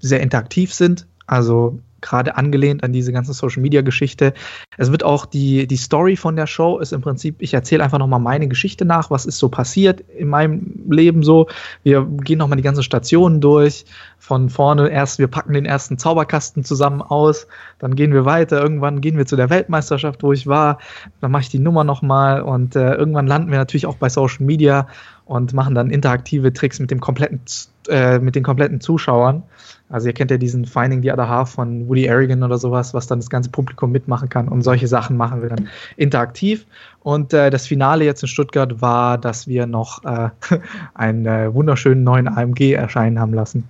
[0.00, 1.06] sehr interaktiv sind.
[1.26, 4.34] Also gerade angelehnt an diese ganze Social Media Geschichte.
[4.76, 7.98] Es wird auch die, die Story von der Show ist im Prinzip, ich erzähle einfach
[7.98, 11.48] nochmal meine Geschichte nach, was ist so passiert in meinem Leben so.
[11.82, 13.84] Wir gehen nochmal die ganzen Stationen durch.
[14.18, 17.46] Von vorne erst, wir packen den ersten Zauberkasten zusammen aus,
[17.78, 20.78] dann gehen wir weiter, irgendwann gehen wir zu der Weltmeisterschaft, wo ich war,
[21.20, 24.44] dann mache ich die Nummer nochmal und äh, irgendwann landen wir natürlich auch bei Social
[24.44, 24.88] Media
[25.24, 27.40] und machen dann interaktive Tricks mit dem kompletten,
[27.88, 29.44] äh, mit den kompletten Zuschauern.
[29.90, 33.08] Also ihr kennt ja diesen Finding the Other Half von Woody Aragon oder sowas, was
[33.08, 34.48] dann das ganze Publikum mitmachen kann.
[34.48, 36.64] Und solche Sachen machen wir dann interaktiv.
[37.00, 40.30] Und äh, das Finale jetzt in Stuttgart war, dass wir noch äh,
[40.94, 43.68] einen äh, wunderschönen neuen AMG erscheinen haben lassen.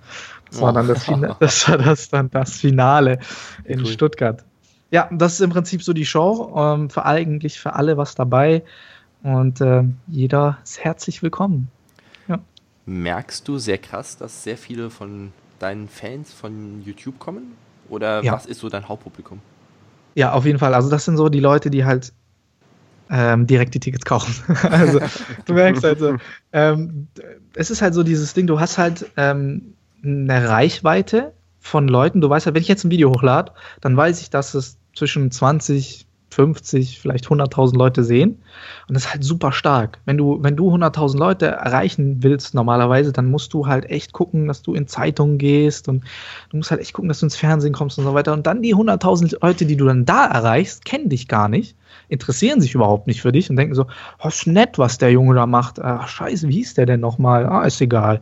[0.49, 3.19] Das war dann das, Finale, das, war das, dann das Finale
[3.63, 3.87] in cool.
[3.87, 4.43] Stuttgart.
[4.91, 6.53] Ja, das ist im Prinzip so die Show.
[6.55, 8.63] Ähm, für eigentlich für alle was dabei.
[9.23, 11.69] Und äh, jeder ist herzlich willkommen.
[12.85, 15.31] Merkst du sehr krass, dass sehr viele von
[15.61, 17.53] deinen Fans von YouTube kommen?
[17.89, 18.33] Oder ja.
[18.33, 19.39] was ist so dein Hauptpublikum?
[20.15, 20.73] Ja, auf jeden Fall.
[20.73, 22.13] Also das sind so die Leute, die halt
[23.09, 24.55] ähm, direkt die Tickets kaufen.
[24.69, 24.99] also
[25.45, 26.17] du merkst also,
[26.53, 27.07] ähm,
[27.53, 32.21] es ist halt so dieses Ding, du hast halt ähm, eine Reichweite von Leuten.
[32.21, 35.31] Du weißt halt, wenn ich jetzt ein Video hochlade, dann weiß ich, dass es zwischen
[35.31, 38.41] 20, 50, vielleicht 100.000 Leute sehen.
[38.87, 39.99] Und das ist halt super stark.
[40.05, 44.47] Wenn du, wenn du 100.000 Leute erreichen willst normalerweise, dann musst du halt echt gucken,
[44.47, 46.03] dass du in Zeitungen gehst und
[46.49, 48.33] du musst halt echt gucken, dass du ins Fernsehen kommst und so weiter.
[48.33, 51.75] Und dann die 100.000 Leute, die du dann da erreichst, kennen dich gar nicht,
[52.07, 53.87] interessieren sich überhaupt nicht für dich und denken so,
[54.23, 55.81] oh, ist nett, was der Junge da macht.
[55.81, 57.45] Ach, scheiße, wie ist der denn nochmal?
[57.45, 58.21] Ah, ist egal.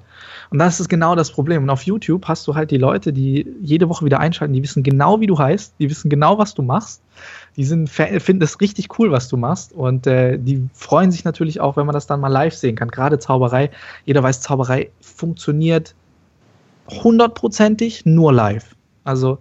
[0.50, 1.64] Und das ist genau das Problem.
[1.64, 4.82] Und auf YouTube hast du halt die Leute, die jede Woche wieder einschalten, die wissen
[4.82, 7.02] genau, wie du heißt, die wissen genau, was du machst
[7.60, 9.74] die sind, finden es richtig cool, was du machst.
[9.74, 12.88] Und äh, die freuen sich natürlich auch, wenn man das dann mal live sehen kann.
[12.88, 13.70] Gerade Zauberei.
[14.06, 15.94] Jeder weiß, Zauberei funktioniert
[16.90, 18.78] hundertprozentig nur live.
[19.04, 19.40] Also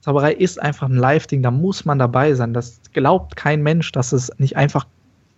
[0.00, 2.52] Zauberei ist einfach ein Live-Ding, da muss man dabei sein.
[2.52, 4.84] Das glaubt kein Mensch, dass es nicht einfach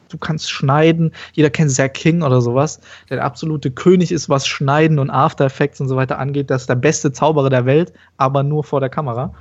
[0.09, 1.13] du kannst schneiden.
[1.33, 5.45] Jeder kennt Zack King oder sowas, der, der absolute König ist, was Schneiden und After
[5.45, 6.51] Effects und so weiter angeht.
[6.51, 9.35] Das ist der beste Zauberer der Welt, aber nur vor der Kamera.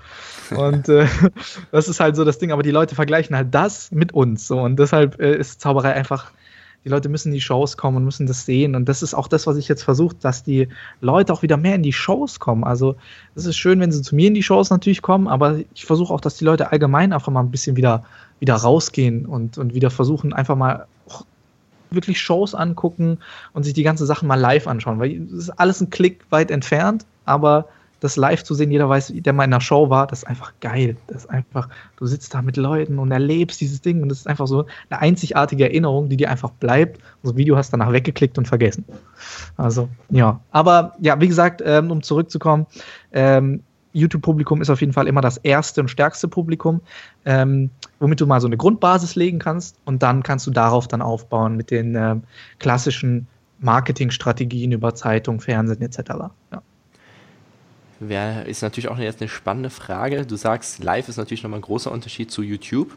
[0.58, 1.08] Und äh,
[1.72, 4.46] das ist halt so das Ding, aber die Leute vergleichen halt das mit uns.
[4.48, 4.60] So.
[4.60, 6.32] Und deshalb äh, ist Zauberei einfach,
[6.84, 8.76] die Leute müssen in die Shows kommen und müssen das sehen.
[8.76, 10.68] Und das ist auch das, was ich jetzt versuche, dass die
[11.00, 12.64] Leute auch wieder mehr in die Shows kommen.
[12.64, 12.96] Also
[13.36, 16.14] es ist schön, wenn sie zu mir in die Shows natürlich kommen, aber ich versuche
[16.14, 18.04] auch, dass die Leute allgemein einfach mal ein bisschen wieder,
[18.44, 20.86] wieder rausgehen und, und wieder versuchen, einfach mal
[21.92, 23.20] wirklich Shows angucken
[23.54, 25.00] und sich die ganze Sachen mal live anschauen.
[25.00, 27.70] Weil es ist alles ein Klick weit entfernt, aber
[28.02, 30.52] das live zu sehen, jeder weiß, der mal in einer Show war, das ist einfach
[30.60, 30.98] geil.
[31.08, 34.28] Das ist einfach, du sitzt da mit Leuten und erlebst dieses Ding und das ist
[34.28, 36.98] einfach so eine einzigartige Erinnerung, die dir einfach bleibt.
[36.98, 38.84] Und das Video hast danach weggeklickt und vergessen.
[39.56, 40.42] Also, ja.
[40.52, 42.68] Aber ja, wie gesagt, ähm, um zurückzukommen,
[43.14, 46.82] ähm, YouTube-Publikum ist auf jeden Fall immer das erste und stärkste Publikum,
[47.26, 51.02] ähm, womit du mal so eine Grundbasis legen kannst und dann kannst du darauf dann
[51.02, 52.24] aufbauen mit den ähm,
[52.60, 53.28] klassischen
[53.60, 56.00] Marketingstrategien über Zeitung, Fernsehen etc.
[56.52, 56.62] Ja.
[58.00, 60.26] Wär, ist natürlich auch jetzt eine spannende Frage.
[60.26, 62.96] Du sagst, live ist natürlich nochmal ein großer Unterschied zu YouTube.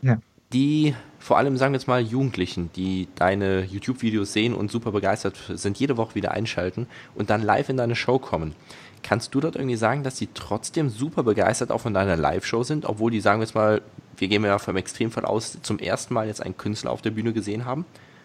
[0.00, 0.18] Ja.
[0.52, 5.36] Die, vor allem sagen wir jetzt mal Jugendlichen, die deine YouTube-Videos sehen und super begeistert
[5.54, 8.54] sind, jede Woche wieder einschalten und dann live in deine Show kommen.
[9.02, 12.84] Kannst du dort irgendwie sagen, dass sie trotzdem super begeistert auch von deiner Live-Show sind,
[12.86, 13.82] obwohl die, sagen wir jetzt mal,
[14.16, 17.32] wir gehen ja vom Extremfall aus, zum ersten Mal jetzt einen Künstler auf der Bühne
[17.32, 17.84] gesehen haben?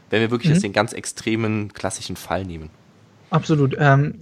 [0.09, 0.53] Wenn wir wirklich mhm.
[0.53, 2.69] jetzt den ganz extremen klassischen Fall nehmen.
[3.29, 3.75] Absolut.
[3.79, 4.15] Ähm,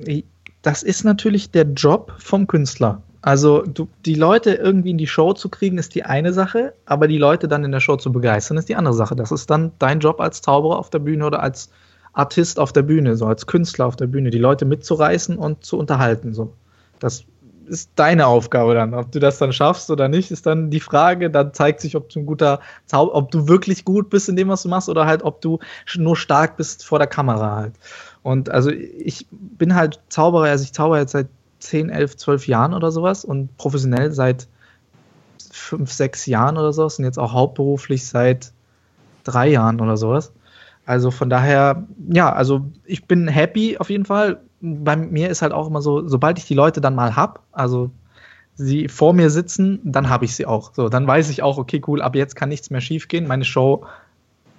[0.61, 3.01] das ist natürlich der Job vom Künstler.
[3.21, 7.07] Also du, die Leute irgendwie in die Show zu kriegen, ist die eine Sache, aber
[7.07, 9.15] die Leute dann in der Show zu begeistern, ist die andere Sache.
[9.15, 11.71] Das ist dann dein Job als Zauberer auf der Bühne oder als
[12.15, 15.77] Artist auf der Bühne, so als Künstler auf der Bühne, die Leute mitzureißen und zu
[15.77, 16.33] unterhalten.
[16.33, 16.53] So.
[16.99, 17.25] Das
[17.67, 18.93] ist deine Aufgabe dann.
[18.93, 21.29] Ob du das dann schaffst oder nicht, ist dann die Frage.
[21.29, 24.47] Dann zeigt sich, ob du ein guter Zau ob du wirklich gut bist in dem,
[24.47, 25.59] was du machst, oder halt, ob du
[25.95, 27.73] nur stark bist vor der Kamera halt.
[28.23, 31.27] Und also ich bin halt Zauberer, also ich zauber jetzt seit
[31.59, 34.47] 10, 11, 12 Jahren oder sowas und professionell seit
[35.51, 38.51] 5, 6 Jahren oder sowas und jetzt auch hauptberuflich seit
[39.23, 40.31] drei Jahren oder sowas.
[40.85, 44.41] Also von daher, ja, also ich bin happy auf jeden Fall.
[44.61, 47.91] Bei mir ist halt auch immer so, sobald ich die Leute dann mal hab, also
[48.55, 50.73] sie vor mir sitzen, dann habe ich sie auch.
[50.73, 53.27] So, dann weiß ich auch, okay, cool, ab jetzt kann nichts mehr schiefgehen.
[53.27, 53.85] Meine Show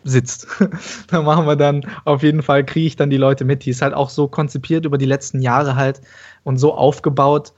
[0.05, 0.47] sitzt.
[1.09, 3.65] da machen wir dann auf jeden Fall, kriege ich dann die Leute mit.
[3.65, 6.01] Die ist halt auch so konzipiert über die letzten Jahre halt
[6.45, 7.53] und so aufgebaut,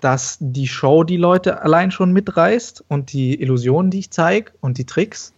[0.00, 4.78] dass die Show die Leute allein schon mitreißt und die Illusionen, die ich zeige und
[4.78, 5.32] die Tricks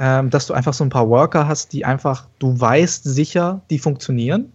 [0.00, 3.78] ähm, dass du einfach so ein paar Worker hast, die einfach, du weißt sicher, die
[3.78, 4.52] funktionieren.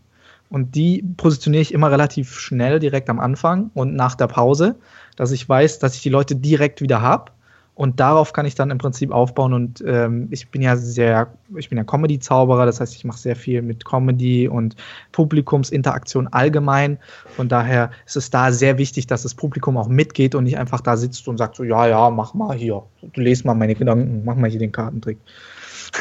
[0.50, 4.76] Und die positioniere ich immer relativ schnell direkt am Anfang und nach der Pause,
[5.16, 7.32] dass ich weiß, dass ich die Leute direkt wieder habe
[7.76, 9.54] und darauf kann ich dann im Prinzip aufbauen.
[9.54, 13.36] Und ähm, ich bin ja sehr, ich bin ja Comedy-Zauberer, das heißt, ich mache sehr
[13.36, 14.78] viel mit Comedy und
[15.12, 16.98] Publikumsinteraktion allgemein.
[17.36, 20.80] Von daher ist es da sehr wichtig, dass das Publikum auch mitgeht und nicht einfach
[20.80, 24.24] da sitzt und sagt so, ja, ja, mach mal hier, du lest mal meine Gedanken,
[24.24, 25.18] mach mal hier den Kartentrick.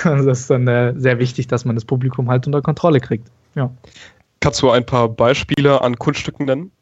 [0.03, 3.31] Also das ist dann äh, sehr wichtig, dass man das Publikum halt unter Kontrolle kriegt.
[3.55, 3.71] Ja.
[4.41, 6.73] Kannst du ein paar Beispiele an Kunststücken nennen?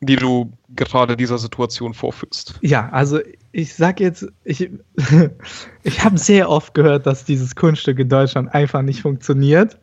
[0.00, 2.58] Die du gerade dieser Situation vorführst.
[2.62, 3.18] Ja, also
[3.52, 4.70] ich sag jetzt, ich,
[5.82, 9.78] ich habe sehr oft gehört, dass dieses Kunststück in Deutschland einfach nicht funktioniert.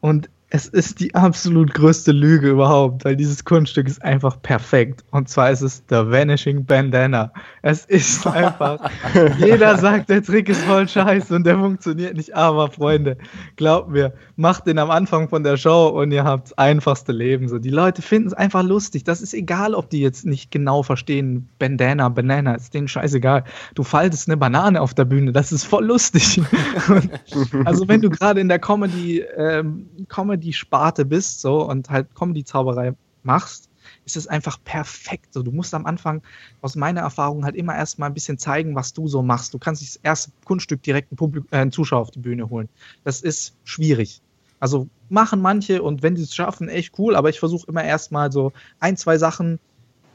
[0.00, 5.04] Und es ist die absolut größte Lüge überhaupt, weil dieses Kunststück ist einfach perfekt.
[5.10, 7.32] Und zwar ist es The Vanishing Bandana.
[7.60, 8.90] Es ist einfach,
[9.38, 12.34] jeder sagt, der Trick ist voll scheiße und der funktioniert nicht.
[12.34, 13.18] Aber Freunde,
[13.56, 17.48] glaubt mir, macht den am Anfang von der Show und ihr habt das einfachste Leben.
[17.48, 19.04] So, die Leute finden es einfach lustig.
[19.04, 23.44] Das ist egal, ob die jetzt nicht genau verstehen, Bandana, Banana, ist denen scheißegal.
[23.74, 26.40] Du faltest eine Banane auf der Bühne, das ist voll lustig.
[27.66, 32.94] also wenn du gerade in der Comedy, ähm, Comedy Comedy-Sparte bist so und halt Comedy-Zauberei
[33.22, 33.68] machst,
[34.04, 35.34] ist es einfach perfekt.
[35.34, 36.22] So, du musst am Anfang
[36.62, 39.52] aus meiner Erfahrung halt immer erstmal ein bisschen zeigen, was du so machst.
[39.54, 42.48] Du kannst nicht das erste Kunststück direkt einen, Publik äh, einen Zuschauer auf die Bühne
[42.48, 42.68] holen.
[43.04, 44.20] Das ist schwierig.
[44.60, 48.32] Also machen manche und wenn sie es schaffen, echt cool, aber ich versuche immer erstmal
[48.32, 49.58] so ein, zwei Sachen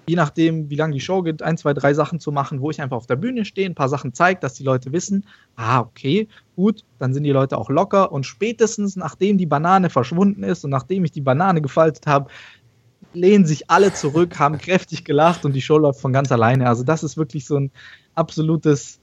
[0.06, 2.82] je nachdem, wie lange die Show geht, ein, zwei, drei Sachen zu machen, wo ich
[2.82, 6.28] einfach auf der Bühne stehe, ein paar Sachen zeige, dass die Leute wissen, ah, okay,
[6.56, 10.72] gut, dann sind die Leute auch locker und spätestens nachdem die Banane verschwunden ist und
[10.72, 12.30] nachdem ich die Banane gefaltet habe,
[13.14, 16.68] lehnen sich alle zurück, haben kräftig gelacht und die Show läuft von ganz alleine.
[16.68, 17.72] Also das ist wirklich so ein
[18.16, 19.00] absolutes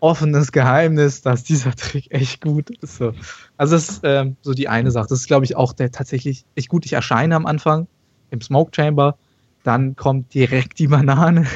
[0.00, 2.96] offenes Geheimnis, dass dieser Trick echt gut ist.
[2.96, 3.12] So.
[3.56, 5.08] Also das ist ähm, so die eine Sache.
[5.08, 6.86] Das ist, glaube ich, auch der tatsächlich echt gut.
[6.86, 7.86] Ich erscheine am Anfang
[8.30, 9.18] im Smoke Chamber
[9.62, 11.46] dann kommt direkt die Banane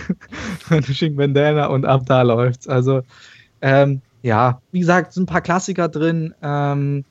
[0.60, 2.68] von Shing Bandana und ab da läuft's.
[2.68, 3.02] Also,
[3.62, 6.34] ähm, ja, wie gesagt, sind ein paar Klassiker drin.
[6.42, 7.04] Ähm,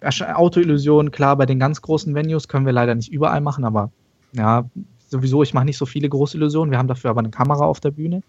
[0.00, 3.92] Autoillusion, klar, bei den ganz großen Venues können wir leider nicht überall machen, aber
[4.32, 4.64] ja,
[5.12, 6.72] sowieso, ich mache nicht so viele große Illusionen.
[6.72, 8.22] Wir haben dafür aber eine Kamera auf der Bühne.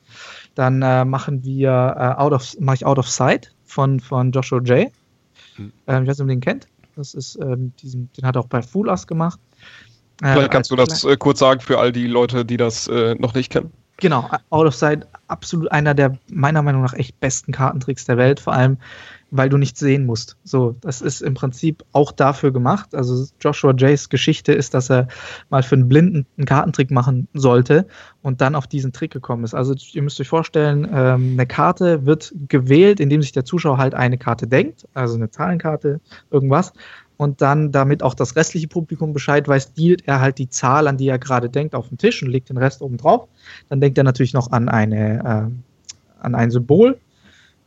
[0.53, 4.59] Dann äh, machen wir äh, Out of, mache ich Out of Sight von, von Joshua
[4.59, 4.91] J.
[5.55, 5.73] Hm.
[5.87, 6.67] Ähm, ich weiß nicht, ob ihr den kennt.
[6.95, 9.39] Das ist, ähm, diesen, den hat er auch bei Fool Us gemacht.
[10.31, 13.33] Vielleicht kannst du das äh, kurz sagen für all die Leute, die das äh, noch
[13.33, 13.71] nicht kennen.
[13.97, 18.39] Genau, Out of Sight, absolut einer der meiner Meinung nach echt besten Kartentricks der Welt,
[18.39, 18.77] vor allem,
[19.29, 20.35] weil du nichts sehen musst.
[20.43, 22.93] So, das ist im Prinzip auch dafür gemacht.
[22.95, 25.07] Also Joshua Jays Geschichte ist, dass er
[25.49, 27.87] mal für einen Blinden einen Kartentrick machen sollte
[28.21, 29.53] und dann auf diesen Trick gekommen ist.
[29.53, 33.93] Also ihr müsst euch vorstellen, ähm, eine Karte wird gewählt, indem sich der Zuschauer halt
[33.93, 36.73] eine Karte denkt, also eine Zahlenkarte, irgendwas
[37.23, 40.97] und dann, damit auch das restliche Publikum Bescheid weiß, dealt er halt die Zahl, an
[40.97, 43.27] die er gerade denkt, auf den Tisch und legt den Rest oben drauf.
[43.69, 46.99] Dann denkt er natürlich noch an, eine, äh, an ein Symbol.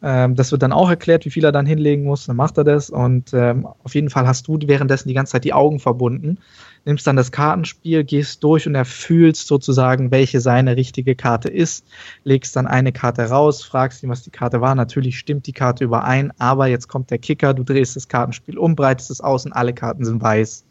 [0.02, 2.26] Ähm, das wird dann auch erklärt, wie viel er dann hinlegen muss.
[2.26, 5.44] Dann macht er das und ähm, auf jeden Fall hast du währenddessen die ganze Zeit
[5.44, 6.38] die Augen verbunden
[6.86, 11.84] nimmst dann das Kartenspiel, gehst durch und erfühlst sozusagen, welche seine richtige Karte ist,
[12.24, 14.74] legst dann eine Karte raus, fragst ihn, was die Karte war.
[14.74, 18.76] Natürlich stimmt die Karte überein, aber jetzt kommt der Kicker, du drehst das Kartenspiel um,
[18.76, 20.64] breitest es aus und alle Karten sind weiß.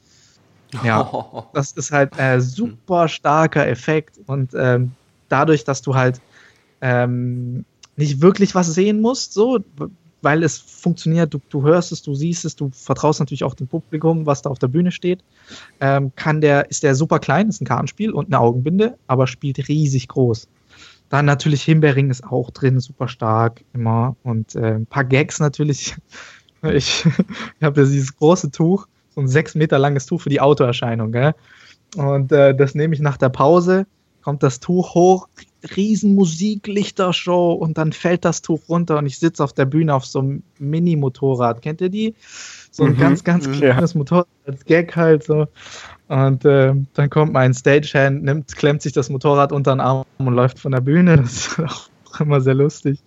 [0.84, 4.94] Ja, das ist halt ein super starker Effekt und ähm,
[5.28, 6.22] dadurch, dass du halt
[6.80, 7.66] ähm,
[7.98, 9.60] nicht wirklich was sehen musst, so,
[10.26, 13.68] weil es funktioniert, du, du hörst es, du siehst es, du vertraust natürlich auch dem
[13.68, 15.24] Publikum, was da auf der Bühne steht.
[15.80, 19.70] Ähm, kann der, ist der super klein, ist ein Kartenspiel und eine Augenbinde, aber spielt
[19.70, 20.48] riesig groß.
[21.10, 24.16] Dann natürlich Himbeering ist auch drin, super stark immer.
[24.24, 25.96] Und äh, ein paar Gags natürlich.
[26.74, 30.42] Ich, ich habe ja dieses große Tuch, so ein sechs Meter langes Tuch für die
[30.42, 31.12] Autoerscheinung.
[31.12, 31.36] Gell?
[31.96, 33.86] Und äh, das nehme ich nach der Pause
[34.26, 35.30] kommt das Tuch hoch,
[35.78, 40.04] riesen Musiklichtershow und dann fällt das Tuch runter und ich sitze auf der Bühne auf
[40.04, 41.62] so einem Mini-Motorrad.
[41.62, 42.16] Kennt ihr die?
[42.72, 42.98] So ein mhm.
[42.98, 43.98] ganz, ganz kleines ja.
[44.00, 45.48] Motorrad als Gag halt so.
[46.08, 50.34] Und äh, dann kommt mein Stagehand, nimmt, klemmt sich das Motorrad unter den Arm und
[50.34, 51.18] läuft von der Bühne.
[51.22, 53.00] Das ist auch immer sehr lustig.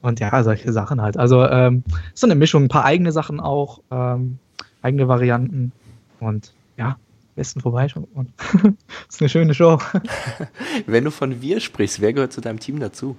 [0.00, 1.18] Und ja, solche Sachen halt.
[1.18, 4.38] Also ähm, so eine Mischung, ein paar eigene Sachen auch, ähm,
[4.80, 5.72] eigene Varianten.
[6.18, 6.96] Und ja,
[7.34, 8.06] besten vorbeischauen.
[8.36, 8.72] das
[9.10, 9.78] ist eine schöne Show.
[10.86, 13.16] Wenn du von wir sprichst, wer gehört zu deinem Team dazu?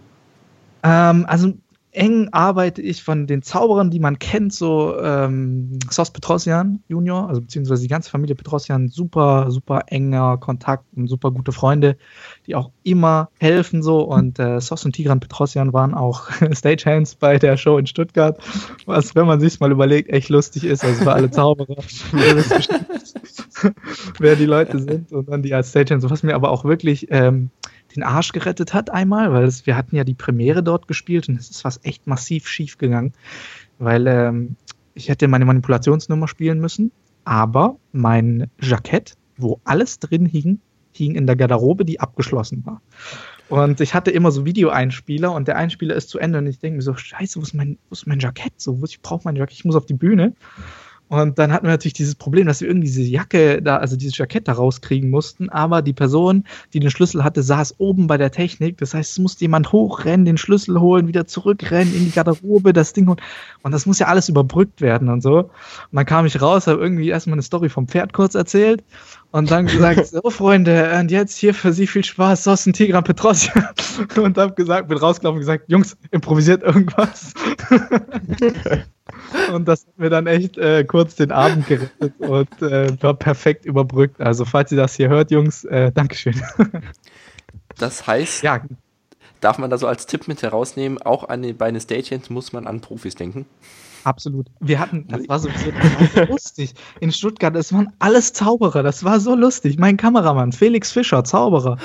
[0.84, 1.54] Ähm, also
[1.96, 7.42] eng arbeite ich von den Zauberern, die man kennt, so ähm, Sos Petrosian Junior, also
[7.42, 11.98] beziehungsweise die ganze Familie Petrosian, super, super enger Kontakt und super gute Freunde,
[12.48, 17.40] die auch immer helfen so und äh, Sos und Tigran Petrosian waren auch Stagehands bei
[17.40, 18.38] der Show in Stuttgart,
[18.86, 21.78] was, wenn man sich mal überlegt, echt lustig ist, also für alle Zauberer,
[24.20, 27.50] wer die Leute sind und dann die als Stagehands, was mir aber auch wirklich ähm,
[27.96, 31.40] den Arsch gerettet hat einmal, weil es, wir hatten ja die Premiere dort gespielt und
[31.40, 33.14] es ist was echt massiv schief gegangen,
[33.80, 34.56] weil ähm,
[34.94, 36.92] ich hätte meine Manipulationsnummer spielen müssen,
[37.24, 40.60] aber mein Jackett, wo alles drin hing,
[40.92, 42.82] hing in der Garderobe, die abgeschlossen war.
[43.48, 46.78] Und ich hatte immer so Videoeinspieler und der Einspieler ist zu Ende und ich denke
[46.78, 48.54] mir so, scheiße, wo ist mein, wo ist mein Jackett?
[48.58, 50.34] So, ich brauche mein Jackett, ich muss auf die Bühne.
[51.08, 54.18] Und dann hatten wir natürlich dieses Problem, dass wir irgendwie diese Jacke da, also dieses
[54.18, 58.32] Jackett da rauskriegen mussten, aber die Person, die den Schlüssel hatte, saß oben bei der
[58.32, 58.80] Technik.
[58.80, 62.94] Das heißt, es musste jemand hochrennen, den Schlüssel holen, wieder zurückrennen in die Garderobe, das
[62.94, 63.22] Ding holen.
[63.62, 65.38] Und das muss ja alles überbrückt werden und so.
[65.38, 65.50] Und
[65.92, 68.84] dann kam ich raus, habe irgendwie erstmal eine Story vom Pferd kurz erzählt
[69.30, 73.54] und dann gesagt, so Freunde, und jetzt hier für Sie viel Spaß, Sossen Tigran Petrosja.
[74.18, 77.34] Und hab gesagt, bin rausgelaufen und gesagt, Jungs, improvisiert irgendwas.
[79.54, 83.66] und das hat mir dann echt äh, kurz den Abend gerettet und äh, war perfekt
[83.66, 84.22] überbrückt.
[84.22, 86.42] Also falls ihr das hier hört, Jungs, äh, Dankeschön.
[87.78, 88.62] das heißt, ja.
[89.42, 92.54] darf man da so als Tipp mit herausnehmen, auch an den, bei den Stagehands muss
[92.54, 93.46] man an Profis denken?
[94.06, 94.52] Absolut.
[94.60, 95.50] Wir hatten, das war so,
[95.82, 96.74] das war so lustig.
[97.00, 98.84] In Stuttgart, das waren alles Zauberer.
[98.84, 99.80] Das war so lustig.
[99.80, 101.78] Mein Kameramann, Felix Fischer, Zauberer.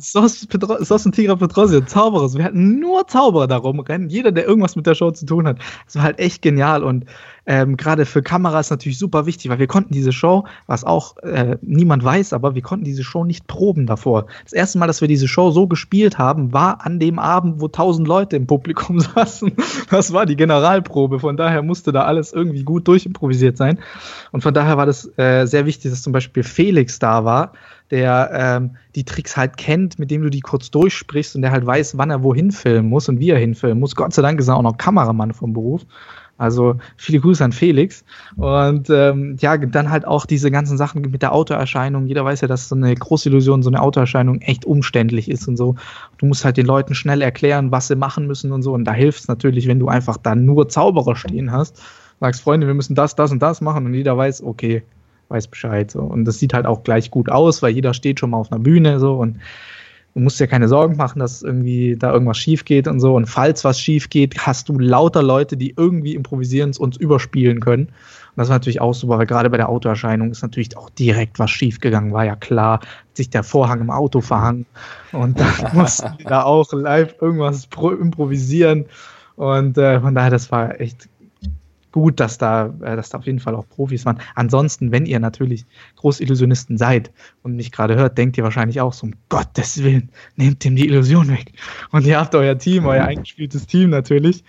[0.00, 2.34] Sos, und Tigra Petrosio, Zauberer.
[2.34, 4.08] Wir hatten nur Zauberer da rumrennen.
[4.08, 5.58] Jeder, der irgendwas mit der Show zu tun hat.
[5.86, 6.82] Das war halt echt genial.
[6.82, 7.04] Und
[7.46, 11.56] ähm, gerade für Kameras natürlich super wichtig, weil wir konnten diese Show, was auch äh,
[11.62, 14.26] niemand weiß, aber wir konnten diese Show nicht proben davor.
[14.44, 17.68] Das erste Mal, dass wir diese Show so gespielt haben, war an dem Abend, wo
[17.68, 19.52] tausend Leute im Publikum saßen.
[19.90, 21.20] Das war die Generalprobe.
[21.20, 23.78] Von daher musste da alles irgendwie gut durchimprovisiert sein.
[24.32, 27.52] Und von daher war das äh, sehr wichtig, dass zum Beispiel Felix da war,
[27.90, 31.66] der ähm, die Tricks halt kennt, mit dem du die kurz durchsprichst und der halt
[31.66, 33.96] weiß, wann er wohin filmen muss und wie er hinfilmen muss.
[33.96, 35.84] Gott sei Dank ist er auch noch Kameramann vom Beruf.
[36.40, 38.02] Also viele Grüße an Felix.
[38.36, 42.06] Und ähm, ja, dann halt auch diese ganzen Sachen mit der Autoerscheinung.
[42.06, 45.74] Jeder weiß ja, dass so eine Großillusion, so eine Autoerscheinung echt umständlich ist und so.
[46.16, 48.72] Du musst halt den Leuten schnell erklären, was sie machen müssen und so.
[48.72, 51.82] Und da hilft es natürlich, wenn du einfach da nur Zauberer stehen hast.
[52.20, 54.82] Sagst, Freunde, wir müssen das, das und das machen und jeder weiß, okay,
[55.28, 55.90] weiß Bescheid.
[55.90, 56.00] So.
[56.00, 58.62] Und das sieht halt auch gleich gut aus, weil jeder steht schon mal auf einer
[58.62, 59.36] Bühne so und
[60.14, 63.14] du musst dir keine Sorgen machen, dass irgendwie da irgendwas schief geht und so.
[63.14, 67.84] Und falls was schief geht, hast du lauter Leute, die irgendwie improvisieren und überspielen können.
[67.84, 71.38] Und das war natürlich auch super, weil gerade bei der Autoerscheinung ist natürlich auch direkt
[71.38, 72.80] was schief gegangen, war ja klar,
[73.14, 74.66] sich der Vorhang im Auto verhangen
[75.12, 77.68] und dann mussten die da auch live irgendwas
[78.00, 78.86] improvisieren.
[79.36, 81.08] Und äh, von daher, das war echt
[81.92, 84.18] gut, dass da, äh, dass da auf jeden Fall auch Profis waren.
[84.34, 85.66] Ansonsten, wenn ihr natürlich
[85.96, 87.10] Großillusionisten seid
[87.42, 90.86] und mich gerade hört, denkt ihr wahrscheinlich auch so, um Gottes Willen, nehmt ihm die
[90.86, 91.52] Illusion weg.
[91.90, 94.44] Und ihr habt euer Team, euer eingespieltes Team natürlich.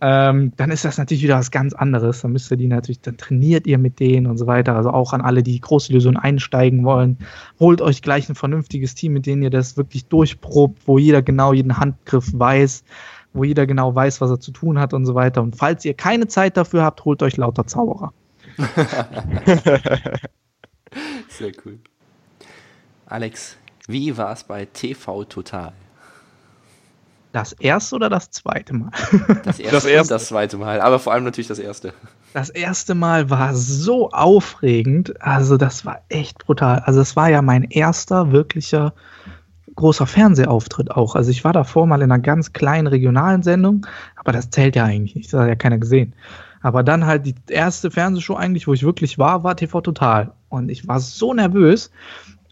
[0.00, 2.22] Ähm, dann ist das natürlich wieder was ganz anderes.
[2.22, 4.74] Dann müsst ihr die natürlich, dann trainiert ihr mit denen und so weiter.
[4.74, 7.18] Also auch an alle, die Großillusion einsteigen wollen,
[7.60, 11.52] holt euch gleich ein vernünftiges Team, mit denen ihr das wirklich durchprobt, wo jeder genau
[11.52, 12.82] jeden Handgriff weiß
[13.32, 15.42] wo jeder genau weiß, was er zu tun hat und so weiter.
[15.42, 18.12] Und falls ihr keine Zeit dafür habt, holt euch lauter Zauberer.
[21.28, 21.78] Sehr cool.
[23.06, 23.56] Alex,
[23.86, 25.72] wie war es bei TV Total?
[27.32, 28.90] Das erste oder das zweite Mal?
[29.44, 30.00] Das erste, das erste.
[30.00, 31.94] und das zweite Mal, aber vor allem natürlich das erste.
[32.34, 36.80] Das erste Mal war so aufregend, also das war echt brutal.
[36.80, 38.92] Also es war ja mein erster wirklicher
[39.74, 41.14] großer Fernsehauftritt auch.
[41.14, 44.84] Also ich war davor mal in einer ganz kleinen regionalen Sendung, aber das zählt ja
[44.84, 46.14] eigentlich nicht, das hat ja keiner gesehen.
[46.62, 50.32] Aber dann halt die erste Fernsehshow eigentlich, wo ich wirklich war, war TV Total.
[50.48, 51.90] Und ich war so nervös.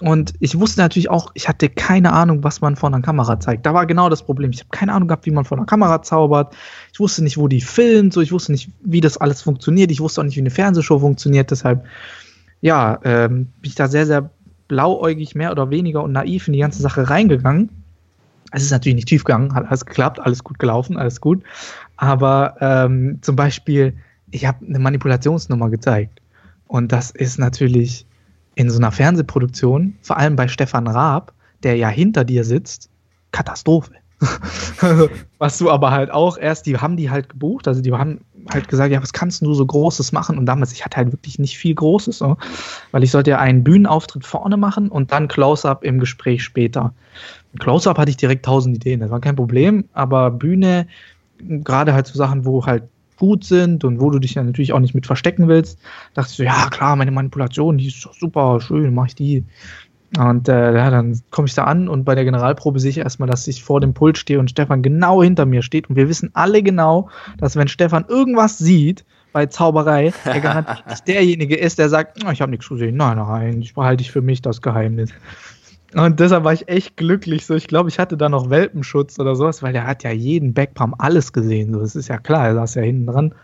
[0.01, 3.66] Und ich wusste natürlich auch, ich hatte keine Ahnung, was man vor einer Kamera zeigt.
[3.66, 4.51] Da war genau das Problem.
[4.51, 6.55] Ich habe keine Ahnung gehabt, wie man vor einer Kamera zaubert.
[6.93, 8.14] Ich wusste nicht, wo die filmt.
[8.14, 9.91] So, ich wusste nicht, wie das alles funktioniert.
[9.91, 11.51] Ich wusste auch nicht, wie eine Fernsehshow funktioniert.
[11.51, 11.85] Deshalb,
[12.62, 14.31] ja, ähm, bin ich da sehr, sehr
[14.71, 17.68] blauäugig mehr oder weniger und naiv in die ganze Sache reingegangen.
[18.53, 21.43] Es ist natürlich nicht tief gegangen, hat alles geklappt, alles gut gelaufen, alles gut.
[21.97, 23.95] Aber ähm, zum Beispiel,
[24.31, 26.23] ich habe eine Manipulationsnummer gezeigt.
[26.68, 28.07] Und das ist natürlich
[28.55, 31.33] in so einer Fernsehproduktion, vor allem bei Stefan Raab,
[31.64, 32.91] der ja hinter dir sitzt,
[33.33, 33.93] Katastrophe.
[35.39, 38.68] was du aber halt auch erst, die haben die halt gebucht, also die haben halt
[38.68, 40.38] gesagt, ja, was kannst du so Großes machen?
[40.38, 42.36] Und damals, ich hatte halt wirklich nicht viel Großes, so,
[42.91, 46.93] weil ich sollte ja einen Bühnenauftritt vorne machen und dann Close-Up im Gespräch später.
[47.59, 50.86] Close-Up hatte ich direkt tausend Ideen, das war kein Problem, aber Bühne,
[51.38, 52.84] gerade halt so Sachen, wo halt
[53.16, 55.78] gut sind und wo du dich ja natürlich auch nicht mit verstecken willst,
[56.14, 59.45] dachte ich so, ja klar, meine Manipulation, die ist super schön, mach ich die.
[60.19, 63.29] Und äh, ja, dann komme ich da an und bei der Generalprobe sehe ich erstmal,
[63.29, 65.89] dass ich vor dem Pult stehe und Stefan genau hinter mir steht.
[65.89, 67.09] Und wir wissen alle genau,
[67.39, 72.31] dass wenn Stefan irgendwas sieht bei Zauberei, er garantiert nicht derjenige ist, der sagt, oh,
[72.31, 72.97] ich habe nichts gesehen.
[72.97, 75.11] Nein, nein, ich behalte ich für mich das Geheimnis.
[75.95, 77.47] Und deshalb war ich echt glücklich.
[77.47, 80.55] So, ich glaube, ich hatte da noch Welpenschutz oder sowas, weil der hat ja jeden
[80.55, 81.73] Backpump alles gesehen.
[81.73, 83.35] So, das ist ja klar, er saß ja hinten dran.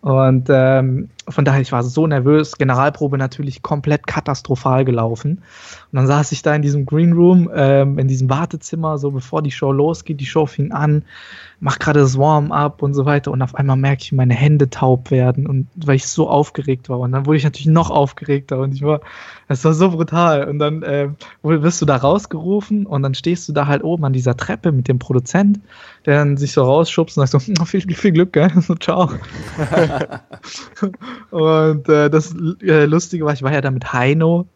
[0.00, 2.56] Und ähm, von daher, ich war so nervös.
[2.56, 5.42] Generalprobe natürlich komplett katastrophal gelaufen.
[5.92, 9.42] Und dann saß ich da in diesem Green Room, ähm, in diesem Wartezimmer, so bevor
[9.42, 10.20] die Show losgeht.
[10.20, 11.04] Die Show fing an,
[11.60, 13.30] mach gerade das Warm-up und so weiter.
[13.30, 15.46] Und auf einmal merke ich, wie meine Hände taub werden.
[15.46, 16.98] Und weil ich so aufgeregt war.
[17.00, 18.58] Und dann wurde ich natürlich noch aufgeregter.
[18.58, 19.00] Und ich war,
[19.48, 20.48] es war so brutal.
[20.48, 21.08] Und dann äh,
[21.42, 24.88] wirst du da rausgerufen und dann stehst du da halt oben an dieser Treppe mit
[24.88, 25.60] dem Produzent,
[26.06, 28.50] der dann sich so rausschubst und sagt so, viel, viel Glück, gell?
[28.68, 29.10] So, ciao.
[31.30, 34.46] Und äh, das äh, Lustige war, ich war ja da mit Heino.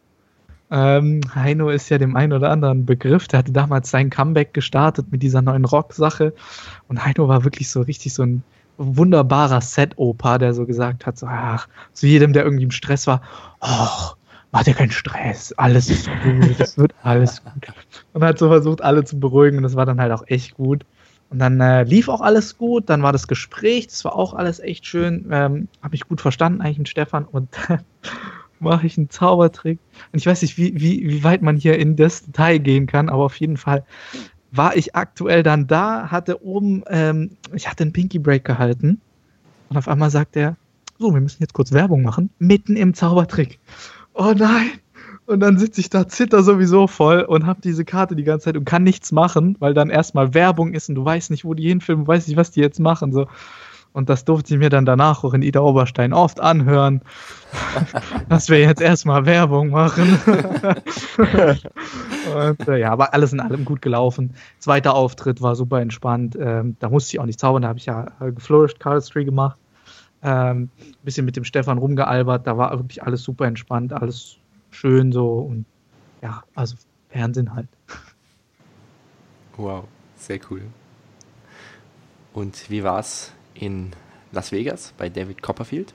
[0.70, 3.28] Ähm, Heino ist ja dem einen oder anderen Begriff.
[3.28, 6.32] Der hatte damals sein Comeback gestartet mit dieser neuen Rock-Sache.
[6.88, 8.42] Und Heino war wirklich so richtig so ein
[8.78, 13.20] wunderbarer Set-Opa, der so gesagt hat: so, ach, zu jedem, der irgendwie im Stress war,
[13.60, 14.16] ach,
[14.52, 17.66] mach dir keinen Stress, alles ist gut, es wird alles gut.
[18.12, 19.56] Und hat so versucht, alle zu beruhigen.
[19.58, 20.84] Und das war dann halt auch echt gut.
[21.32, 24.60] Und dann äh, lief auch alles gut, dann war das Gespräch, das war auch alles
[24.60, 27.80] echt schön, ähm, habe ich gut verstanden eigentlich mit Stefan und dann
[28.60, 29.78] mache ich einen Zaubertrick.
[30.12, 33.08] Und ich weiß nicht, wie, wie, wie weit man hier in das Detail gehen kann,
[33.08, 33.86] aber auf jeden Fall
[34.50, 39.00] war ich aktuell dann da, hatte oben, ähm, ich hatte einen Pinky Break gehalten
[39.70, 40.58] und auf einmal sagt er,
[40.98, 43.58] so, wir müssen jetzt kurz Werbung machen, mitten im Zaubertrick.
[44.12, 44.72] Oh nein!
[45.26, 48.56] Und dann sitze ich da, zitter sowieso voll und habe diese Karte die ganze Zeit
[48.56, 51.68] und kann nichts machen, weil dann erstmal Werbung ist und du weißt nicht, wo die
[51.68, 53.12] hinfilmen, weißt nicht, was die jetzt machen.
[53.12, 53.28] So.
[53.92, 57.02] Und das durfte ich mir dann danach auch in Ida Oberstein oft anhören,
[58.28, 60.18] dass wir jetzt erstmal Werbung machen.
[62.34, 64.34] und, äh, ja, aber alles in allem gut gelaufen.
[64.58, 66.36] Zweiter Auftritt war super entspannt.
[66.40, 69.58] Ähm, da musste ich auch nicht zaubern, da habe ich ja äh, geflourished Cardistry gemacht.
[70.24, 70.70] Ähm,
[71.02, 74.36] bisschen mit dem Stefan rumgealbert, da war wirklich alles super entspannt, alles
[74.72, 75.66] schön so und
[76.22, 76.76] ja, also
[77.08, 77.68] Fernsehen halt.
[79.56, 79.84] Wow,
[80.16, 80.62] sehr cool.
[82.32, 83.90] Und wie war es in
[84.32, 85.92] Las Vegas bei David Copperfield?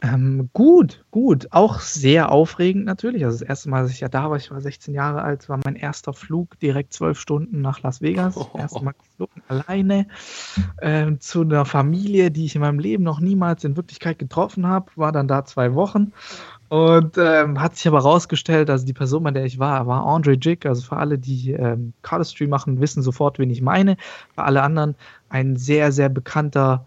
[0.00, 1.48] Ähm, gut, gut.
[1.50, 3.24] Auch sehr aufregend natürlich.
[3.24, 5.58] Also das erste Mal, dass ich ja da war, ich war 16 Jahre alt, war
[5.64, 8.36] mein erster Flug direkt zwölf Stunden nach Las Vegas.
[8.52, 8.56] Oh.
[8.56, 10.06] Erste Mal geflogen, alleine
[10.78, 14.90] äh, zu einer Familie, die ich in meinem Leben noch niemals in Wirklichkeit getroffen habe.
[14.94, 16.12] War dann da zwei Wochen
[16.68, 20.32] und ähm, hat sich aber rausgestellt, also die Person, bei der ich war, war Andre
[20.32, 20.66] Jick.
[20.66, 23.96] Also für alle, die ähm, Cardistry machen, wissen sofort, wen ich meine.
[24.34, 24.94] Für alle anderen
[25.30, 26.84] ein sehr, sehr bekannter,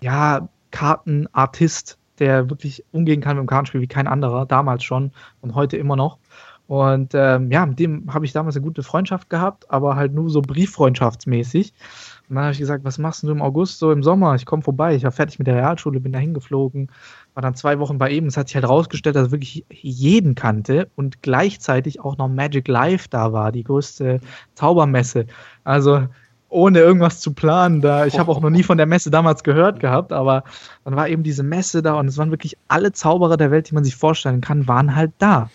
[0.00, 5.54] ja, Kartenartist, der wirklich umgehen kann mit dem Kartenspiel wie kein anderer, damals schon und
[5.54, 6.18] heute immer noch.
[6.66, 10.30] Und ähm, ja, mit dem habe ich damals eine gute Freundschaft gehabt, aber halt nur
[10.30, 11.74] so brieffreundschaftsmäßig.
[12.32, 14.34] Und dann habe ich gesagt, was machst du im August, so im Sommer?
[14.36, 16.90] Ich komme vorbei, ich war fertig mit der Realschule, bin da hingeflogen,
[17.34, 18.24] war dann zwei Wochen bei ihm.
[18.24, 22.68] Es hat sich halt rausgestellt, dass er wirklich jeden kannte und gleichzeitig auch noch Magic
[22.68, 24.20] Live da war, die größte
[24.54, 25.26] Zaubermesse.
[25.64, 26.06] Also
[26.48, 28.06] ohne irgendwas zu planen da.
[28.06, 30.44] Ich habe auch noch nie von der Messe damals gehört gehabt, aber
[30.86, 33.74] dann war eben diese Messe da und es waren wirklich alle Zauberer der Welt, die
[33.74, 35.50] man sich vorstellen kann, waren halt da.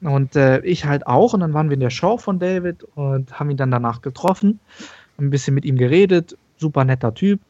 [0.00, 1.34] Und äh, ich halt auch.
[1.34, 4.60] Und dann waren wir in der Show von David und haben ihn dann danach getroffen,
[5.18, 6.36] ein bisschen mit ihm geredet.
[6.56, 7.40] Super netter Typ.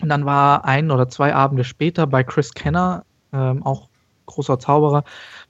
[0.00, 3.88] Und dann war ein oder zwei Abende später bei Chris Kenner, ähm, auch
[4.26, 5.04] großer Zauberer,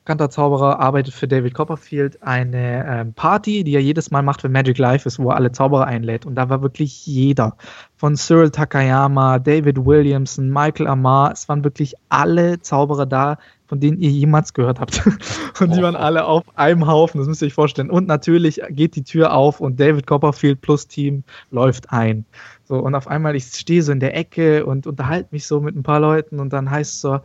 [0.05, 4.53] bekannter Zauberer, arbeitet für David Copperfield eine ähm, Party, die er jedes Mal macht, wenn
[4.53, 6.27] Magic Live ist, wo er alle Zauberer einlädt.
[6.27, 7.57] Und da war wirklich jeder.
[7.97, 11.33] Von Cyril Takayama, David Williamson, Michael Amar.
[11.33, 13.39] Es waren wirklich alle Zauberer da,
[13.73, 15.03] von denen ihr jemals gehört habt.
[15.61, 17.89] und die waren alle auf einem Haufen, das müsst ihr euch vorstellen.
[17.89, 22.27] Und natürlich geht die Tür auf und David Copperfield plus Team läuft ein.
[22.65, 25.75] So, und auf einmal, ich stehe so in der Ecke und unterhalte mich so mit
[25.75, 27.21] ein paar Leuten und dann heißt es so,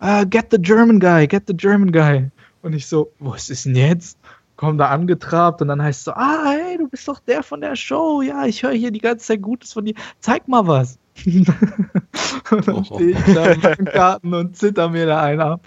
[0.00, 2.30] uh, get the German guy, get the German guy.
[2.62, 4.18] Und ich so, was ist denn jetzt?
[4.56, 7.60] Komm da angetrabt und dann heißt es so, ah, hey, du bist doch der von
[7.60, 8.22] der Show.
[8.22, 9.94] Ja, ich höre hier die ganze Zeit Gutes von dir.
[10.20, 10.98] Zeig mal was.
[11.26, 15.60] und dann stehe ich da im Garten und zitter mir da einen ab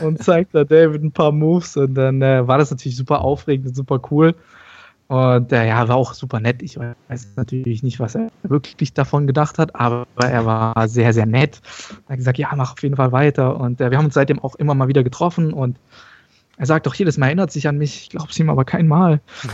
[0.00, 3.68] und zeigt da David ein paar Moves und dann äh, war das natürlich super aufregend
[3.68, 4.34] und super cool.
[5.08, 6.62] Und äh, ja, war auch super nett.
[6.62, 11.24] Ich weiß natürlich nicht, was er wirklich davon gedacht hat, aber er war sehr, sehr
[11.24, 11.62] nett.
[12.06, 13.58] Er hat gesagt, ja, mach auf jeden Fall weiter.
[13.58, 15.78] Und äh, wir haben uns seitdem auch immer mal wieder getroffen und
[16.58, 18.02] er sagt doch jedes Mal, erinnert sich an mich.
[18.02, 19.20] Ich glaube es ihm aber kein Mal.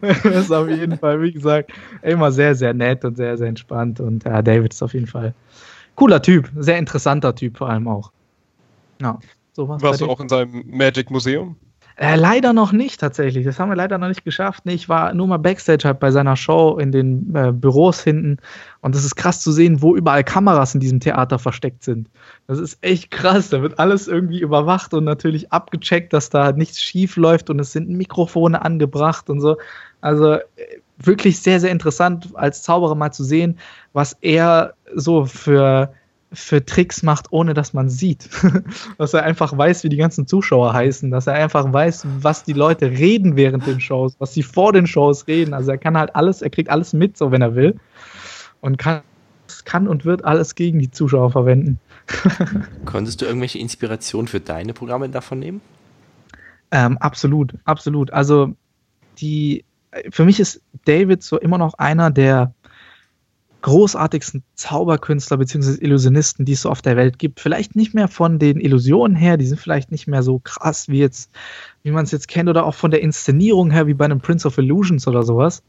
[0.00, 4.00] das ist auf jeden Fall, wie gesagt, immer sehr, sehr nett und sehr, sehr entspannt.
[4.00, 5.34] Und ja, David ist auf jeden Fall
[5.96, 8.10] cooler Typ, sehr interessanter Typ vor allem auch.
[9.02, 9.18] Ja,
[9.52, 11.56] so Warst du auch in seinem Magic Museum?
[12.00, 13.44] Äh, leider noch nicht tatsächlich.
[13.44, 14.64] Das haben wir leider noch nicht geschafft.
[14.64, 18.38] Nee, ich war nur mal Backstage halt bei seiner Show in den äh, Büros hinten.
[18.80, 22.08] Und das ist krass zu sehen, wo überall Kameras in diesem Theater versteckt sind.
[22.46, 23.50] Das ist echt krass.
[23.50, 27.72] Da wird alles irgendwie überwacht und natürlich abgecheckt, dass da nichts schief läuft und es
[27.72, 29.58] sind Mikrofone angebracht und so.
[30.00, 30.40] Also äh,
[30.96, 33.58] wirklich sehr, sehr interessant als Zauberer mal zu sehen,
[33.92, 35.92] was er so für
[36.32, 38.28] für Tricks macht, ohne dass man sieht.
[38.98, 42.52] dass er einfach weiß, wie die ganzen Zuschauer heißen, dass er einfach weiß, was die
[42.52, 45.54] Leute reden während den Shows, was sie vor den Shows reden.
[45.54, 47.78] Also er kann halt alles, er kriegt alles mit, so wenn er will.
[48.60, 49.00] Und kann,
[49.64, 51.80] kann und wird alles gegen die Zuschauer verwenden.
[52.84, 55.60] Konntest du irgendwelche Inspirationen für deine Programme davon nehmen?
[56.70, 58.12] Ähm, absolut, absolut.
[58.12, 58.54] Also
[59.18, 59.64] die,
[60.10, 62.54] für mich ist David so immer noch einer der
[63.62, 65.82] großartigsten Zauberkünstler bzw.
[65.84, 67.40] Illusionisten, die es so auf der Welt gibt.
[67.40, 71.08] Vielleicht nicht mehr von den Illusionen her, die sind vielleicht nicht mehr so krass wie
[71.82, 74.46] wie man es jetzt kennt, oder auch von der Inszenierung her, wie bei einem Prince
[74.46, 75.62] of Illusions oder sowas.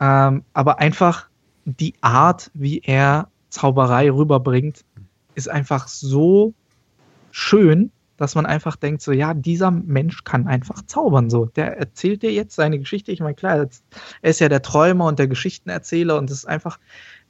[0.00, 1.28] Ähm, aber einfach
[1.64, 4.84] die Art, wie er Zauberei rüberbringt,
[5.34, 6.54] ist einfach so
[7.30, 11.46] schön, dass man einfach denkt, so, ja, dieser Mensch kann einfach zaubern, so.
[11.46, 13.12] Der erzählt dir jetzt seine Geschichte.
[13.12, 13.68] Ich meine, klar,
[14.22, 16.78] er ist ja der Träumer und der Geschichtenerzähler und das ist einfach,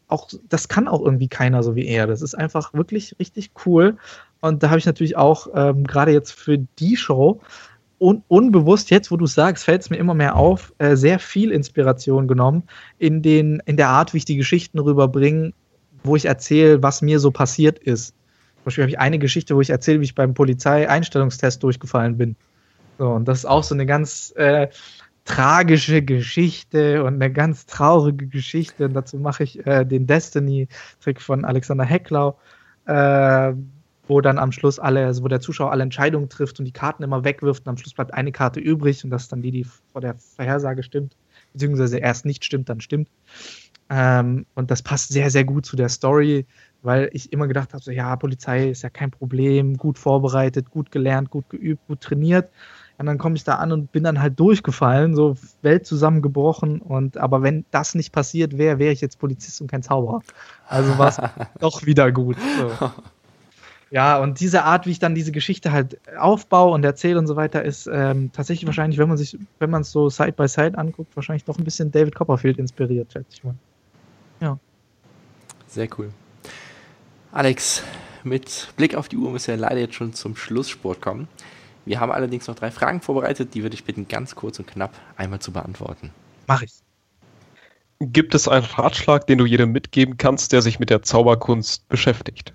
[0.08, 2.06] auch, das kann auch irgendwie keiner so wie er.
[2.06, 3.96] Das ist einfach wirklich richtig cool.
[4.40, 7.40] Und da habe ich natürlich auch ähm, gerade jetzt für die Show
[8.00, 11.50] un unbewusst, jetzt wo du sagst, fällt es mir immer mehr auf, äh, sehr viel
[11.50, 12.62] Inspiration genommen
[12.98, 15.52] in, den, in der Art, wie ich die Geschichten rüberbringe,
[16.04, 18.14] wo ich erzähle, was mir so passiert ist.
[18.56, 22.36] Zum Beispiel habe ich eine Geschichte, wo ich erzähle, wie ich beim Polizeieinstellungstest durchgefallen bin.
[22.98, 24.68] So, und das ist auch so eine ganz äh,
[25.28, 28.86] tragische Geschichte und eine ganz traurige Geschichte.
[28.86, 32.38] Und dazu mache ich äh, den Destiny-Trick von Alexander Hecklau,
[32.86, 33.52] äh,
[34.06, 37.02] wo dann am Schluss alle, also wo der Zuschauer alle Entscheidungen trifft und die Karten
[37.02, 39.66] immer wegwirft und am Schluss bleibt eine Karte übrig und das ist dann die, die
[39.92, 41.14] vor der Vorhersage stimmt,
[41.52, 43.10] beziehungsweise erst nicht stimmt, dann stimmt.
[43.90, 46.46] Ähm, und das passt sehr, sehr gut zu der Story,
[46.80, 50.90] weil ich immer gedacht habe, so ja, Polizei ist ja kein Problem, gut vorbereitet, gut
[50.90, 52.50] gelernt, gut geübt, gut trainiert.
[52.98, 56.80] Und dann komme ich da an und bin dann halt durchgefallen, so Welt zusammengebrochen.
[56.80, 60.20] Und aber wenn das nicht passiert wäre, wäre ich jetzt Polizist und kein Zauberer.
[60.66, 61.20] Also war es
[61.60, 62.36] doch wieder gut.
[62.58, 62.90] So.
[63.90, 67.36] Ja, und diese Art, wie ich dann diese Geschichte halt aufbaue und erzähle und so
[67.36, 70.76] weiter, ist ähm, tatsächlich wahrscheinlich, wenn man sich, wenn man es so Side by Side
[70.76, 73.54] anguckt, wahrscheinlich doch ein bisschen David Copperfield inspiriert, schätze ich mal.
[74.40, 74.58] Ja.
[75.68, 76.10] Sehr cool.
[77.32, 77.82] Alex,
[78.24, 81.28] mit Blick auf die Uhr müssen wir leider jetzt schon zum Schlusssport kommen.
[81.88, 84.92] Wir haben allerdings noch drei Fragen vorbereitet, die würde ich bitten, ganz kurz und knapp
[85.16, 86.10] einmal zu beantworten.
[86.46, 86.72] Mach ich.
[87.98, 92.52] Gibt es einen Ratschlag, den du jedem mitgeben kannst, der sich mit der Zauberkunst beschäftigt?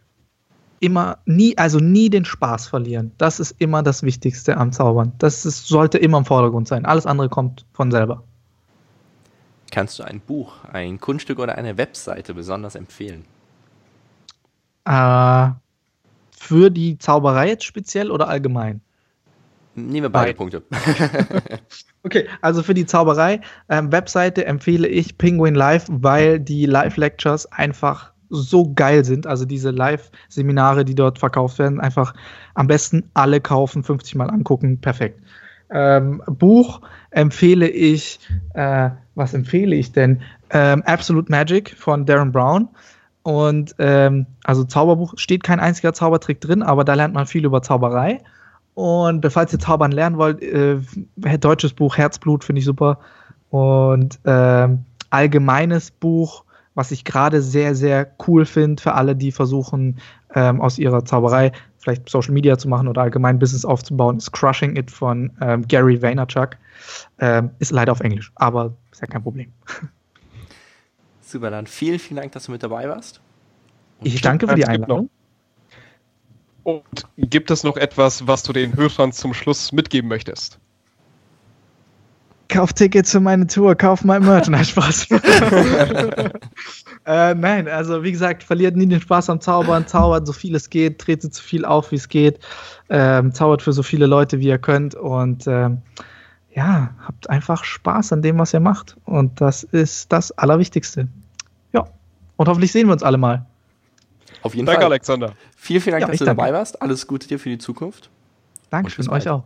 [0.80, 3.12] Immer, nie, also nie den Spaß verlieren.
[3.18, 5.14] Das ist immer das Wichtigste am Zaubern.
[5.18, 6.86] Das ist, sollte immer im Vordergrund sein.
[6.86, 8.24] Alles andere kommt von selber.
[9.72, 13.26] Kannst du ein Buch, ein Kunststück oder eine Webseite besonders empfehlen?
[14.86, 15.50] Äh,
[16.38, 18.83] für die Zauberei jetzt speziell oder allgemein?
[19.76, 20.38] Nehmen wir beide Beid.
[20.38, 20.64] Punkte.
[22.04, 28.12] okay, also für die Zauberei, ähm, Webseite empfehle ich Penguin Live, weil die Live-Lectures einfach
[28.30, 29.28] so geil sind.
[29.28, 32.14] Also diese Live-Seminare, die dort verkauft werden, einfach
[32.56, 35.22] am besten alle kaufen, 50 Mal angucken, perfekt.
[35.72, 38.20] Ähm, Buch empfehle ich,
[38.54, 40.22] äh, was empfehle ich denn?
[40.50, 42.70] Ähm, Absolute Magic von Darren Brown.
[43.24, 47.62] Und ähm, also Zauberbuch steht kein einziger Zaubertrick drin, aber da lernt man viel über
[47.62, 48.20] Zauberei.
[48.76, 50.78] Und falls ihr Zaubern lernen wollt, äh,
[51.40, 53.00] deutsches Buch Herzblut finde ich super.
[53.50, 54.68] Und äh,
[55.12, 56.44] allgemeines Buch,
[56.74, 60.00] was ich gerade sehr, sehr cool finde für alle, die versuchen,
[60.34, 64.76] ähm, aus ihrer Zauberei vielleicht Social Media zu machen oder allgemein Business aufzubauen, ist Crushing
[64.76, 66.58] It von ähm, Gary Vaynerchuk.
[67.20, 69.52] Ähm, ist leider auf Englisch, aber ist ja kein Problem.
[71.22, 73.22] Super, dann vielen, vielen Dank, dass du mit dabei warst.
[74.00, 75.10] Und ich danke für die Einladung.
[76.64, 76.84] Und
[77.18, 80.60] gibt es noch etwas, was du den Hörern zum Schluss mitgeben möchtest?
[82.48, 84.48] Kauf Tickets für meine Tour, kauf mein Merch.
[84.48, 85.08] Nein, Spaß.
[87.06, 90.70] äh, nein, also wie gesagt, verliert nie den Spaß am Zaubern, zaubert so viel es
[90.70, 92.40] geht, tretet so viel auf, wie es geht,
[92.90, 95.82] ähm, zaubert für so viele Leute, wie ihr könnt und ähm,
[96.54, 98.98] ja, habt einfach Spaß an dem, was ihr macht.
[99.06, 101.08] Und das ist das Allerwichtigste.
[101.74, 101.88] Ja,
[102.38, 103.46] und hoffentlich sehen wir uns alle mal.
[104.44, 104.92] Auf jeden Danke, Fall.
[104.92, 105.34] Alexander.
[105.56, 106.42] Vielen, vielen Dank, Ja, dass du danke.
[106.42, 106.82] dabei warst.
[106.82, 108.10] Alles Gute dir für die Zukunft.
[108.70, 109.44] Dankeschön, euch auch.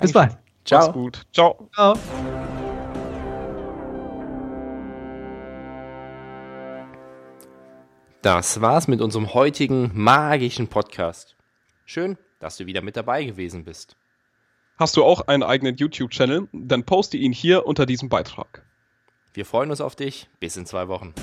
[0.00, 0.36] Bis bald.
[0.64, 0.80] Ciao.
[0.80, 1.26] Mach's gut.
[1.32, 1.68] Ciao.
[1.74, 1.96] Ciao.
[8.22, 11.36] Das war's mit unserem heutigen magischen Podcast.
[11.84, 13.96] Schön, dass du wieder mit dabei gewesen bist.
[14.76, 16.48] Hast du auch einen eigenen YouTube-Channel?
[16.52, 18.64] Dann poste ihn hier unter diesem Beitrag.
[19.32, 20.28] Wir freuen uns auf dich.
[20.40, 21.14] Bis in zwei Wochen.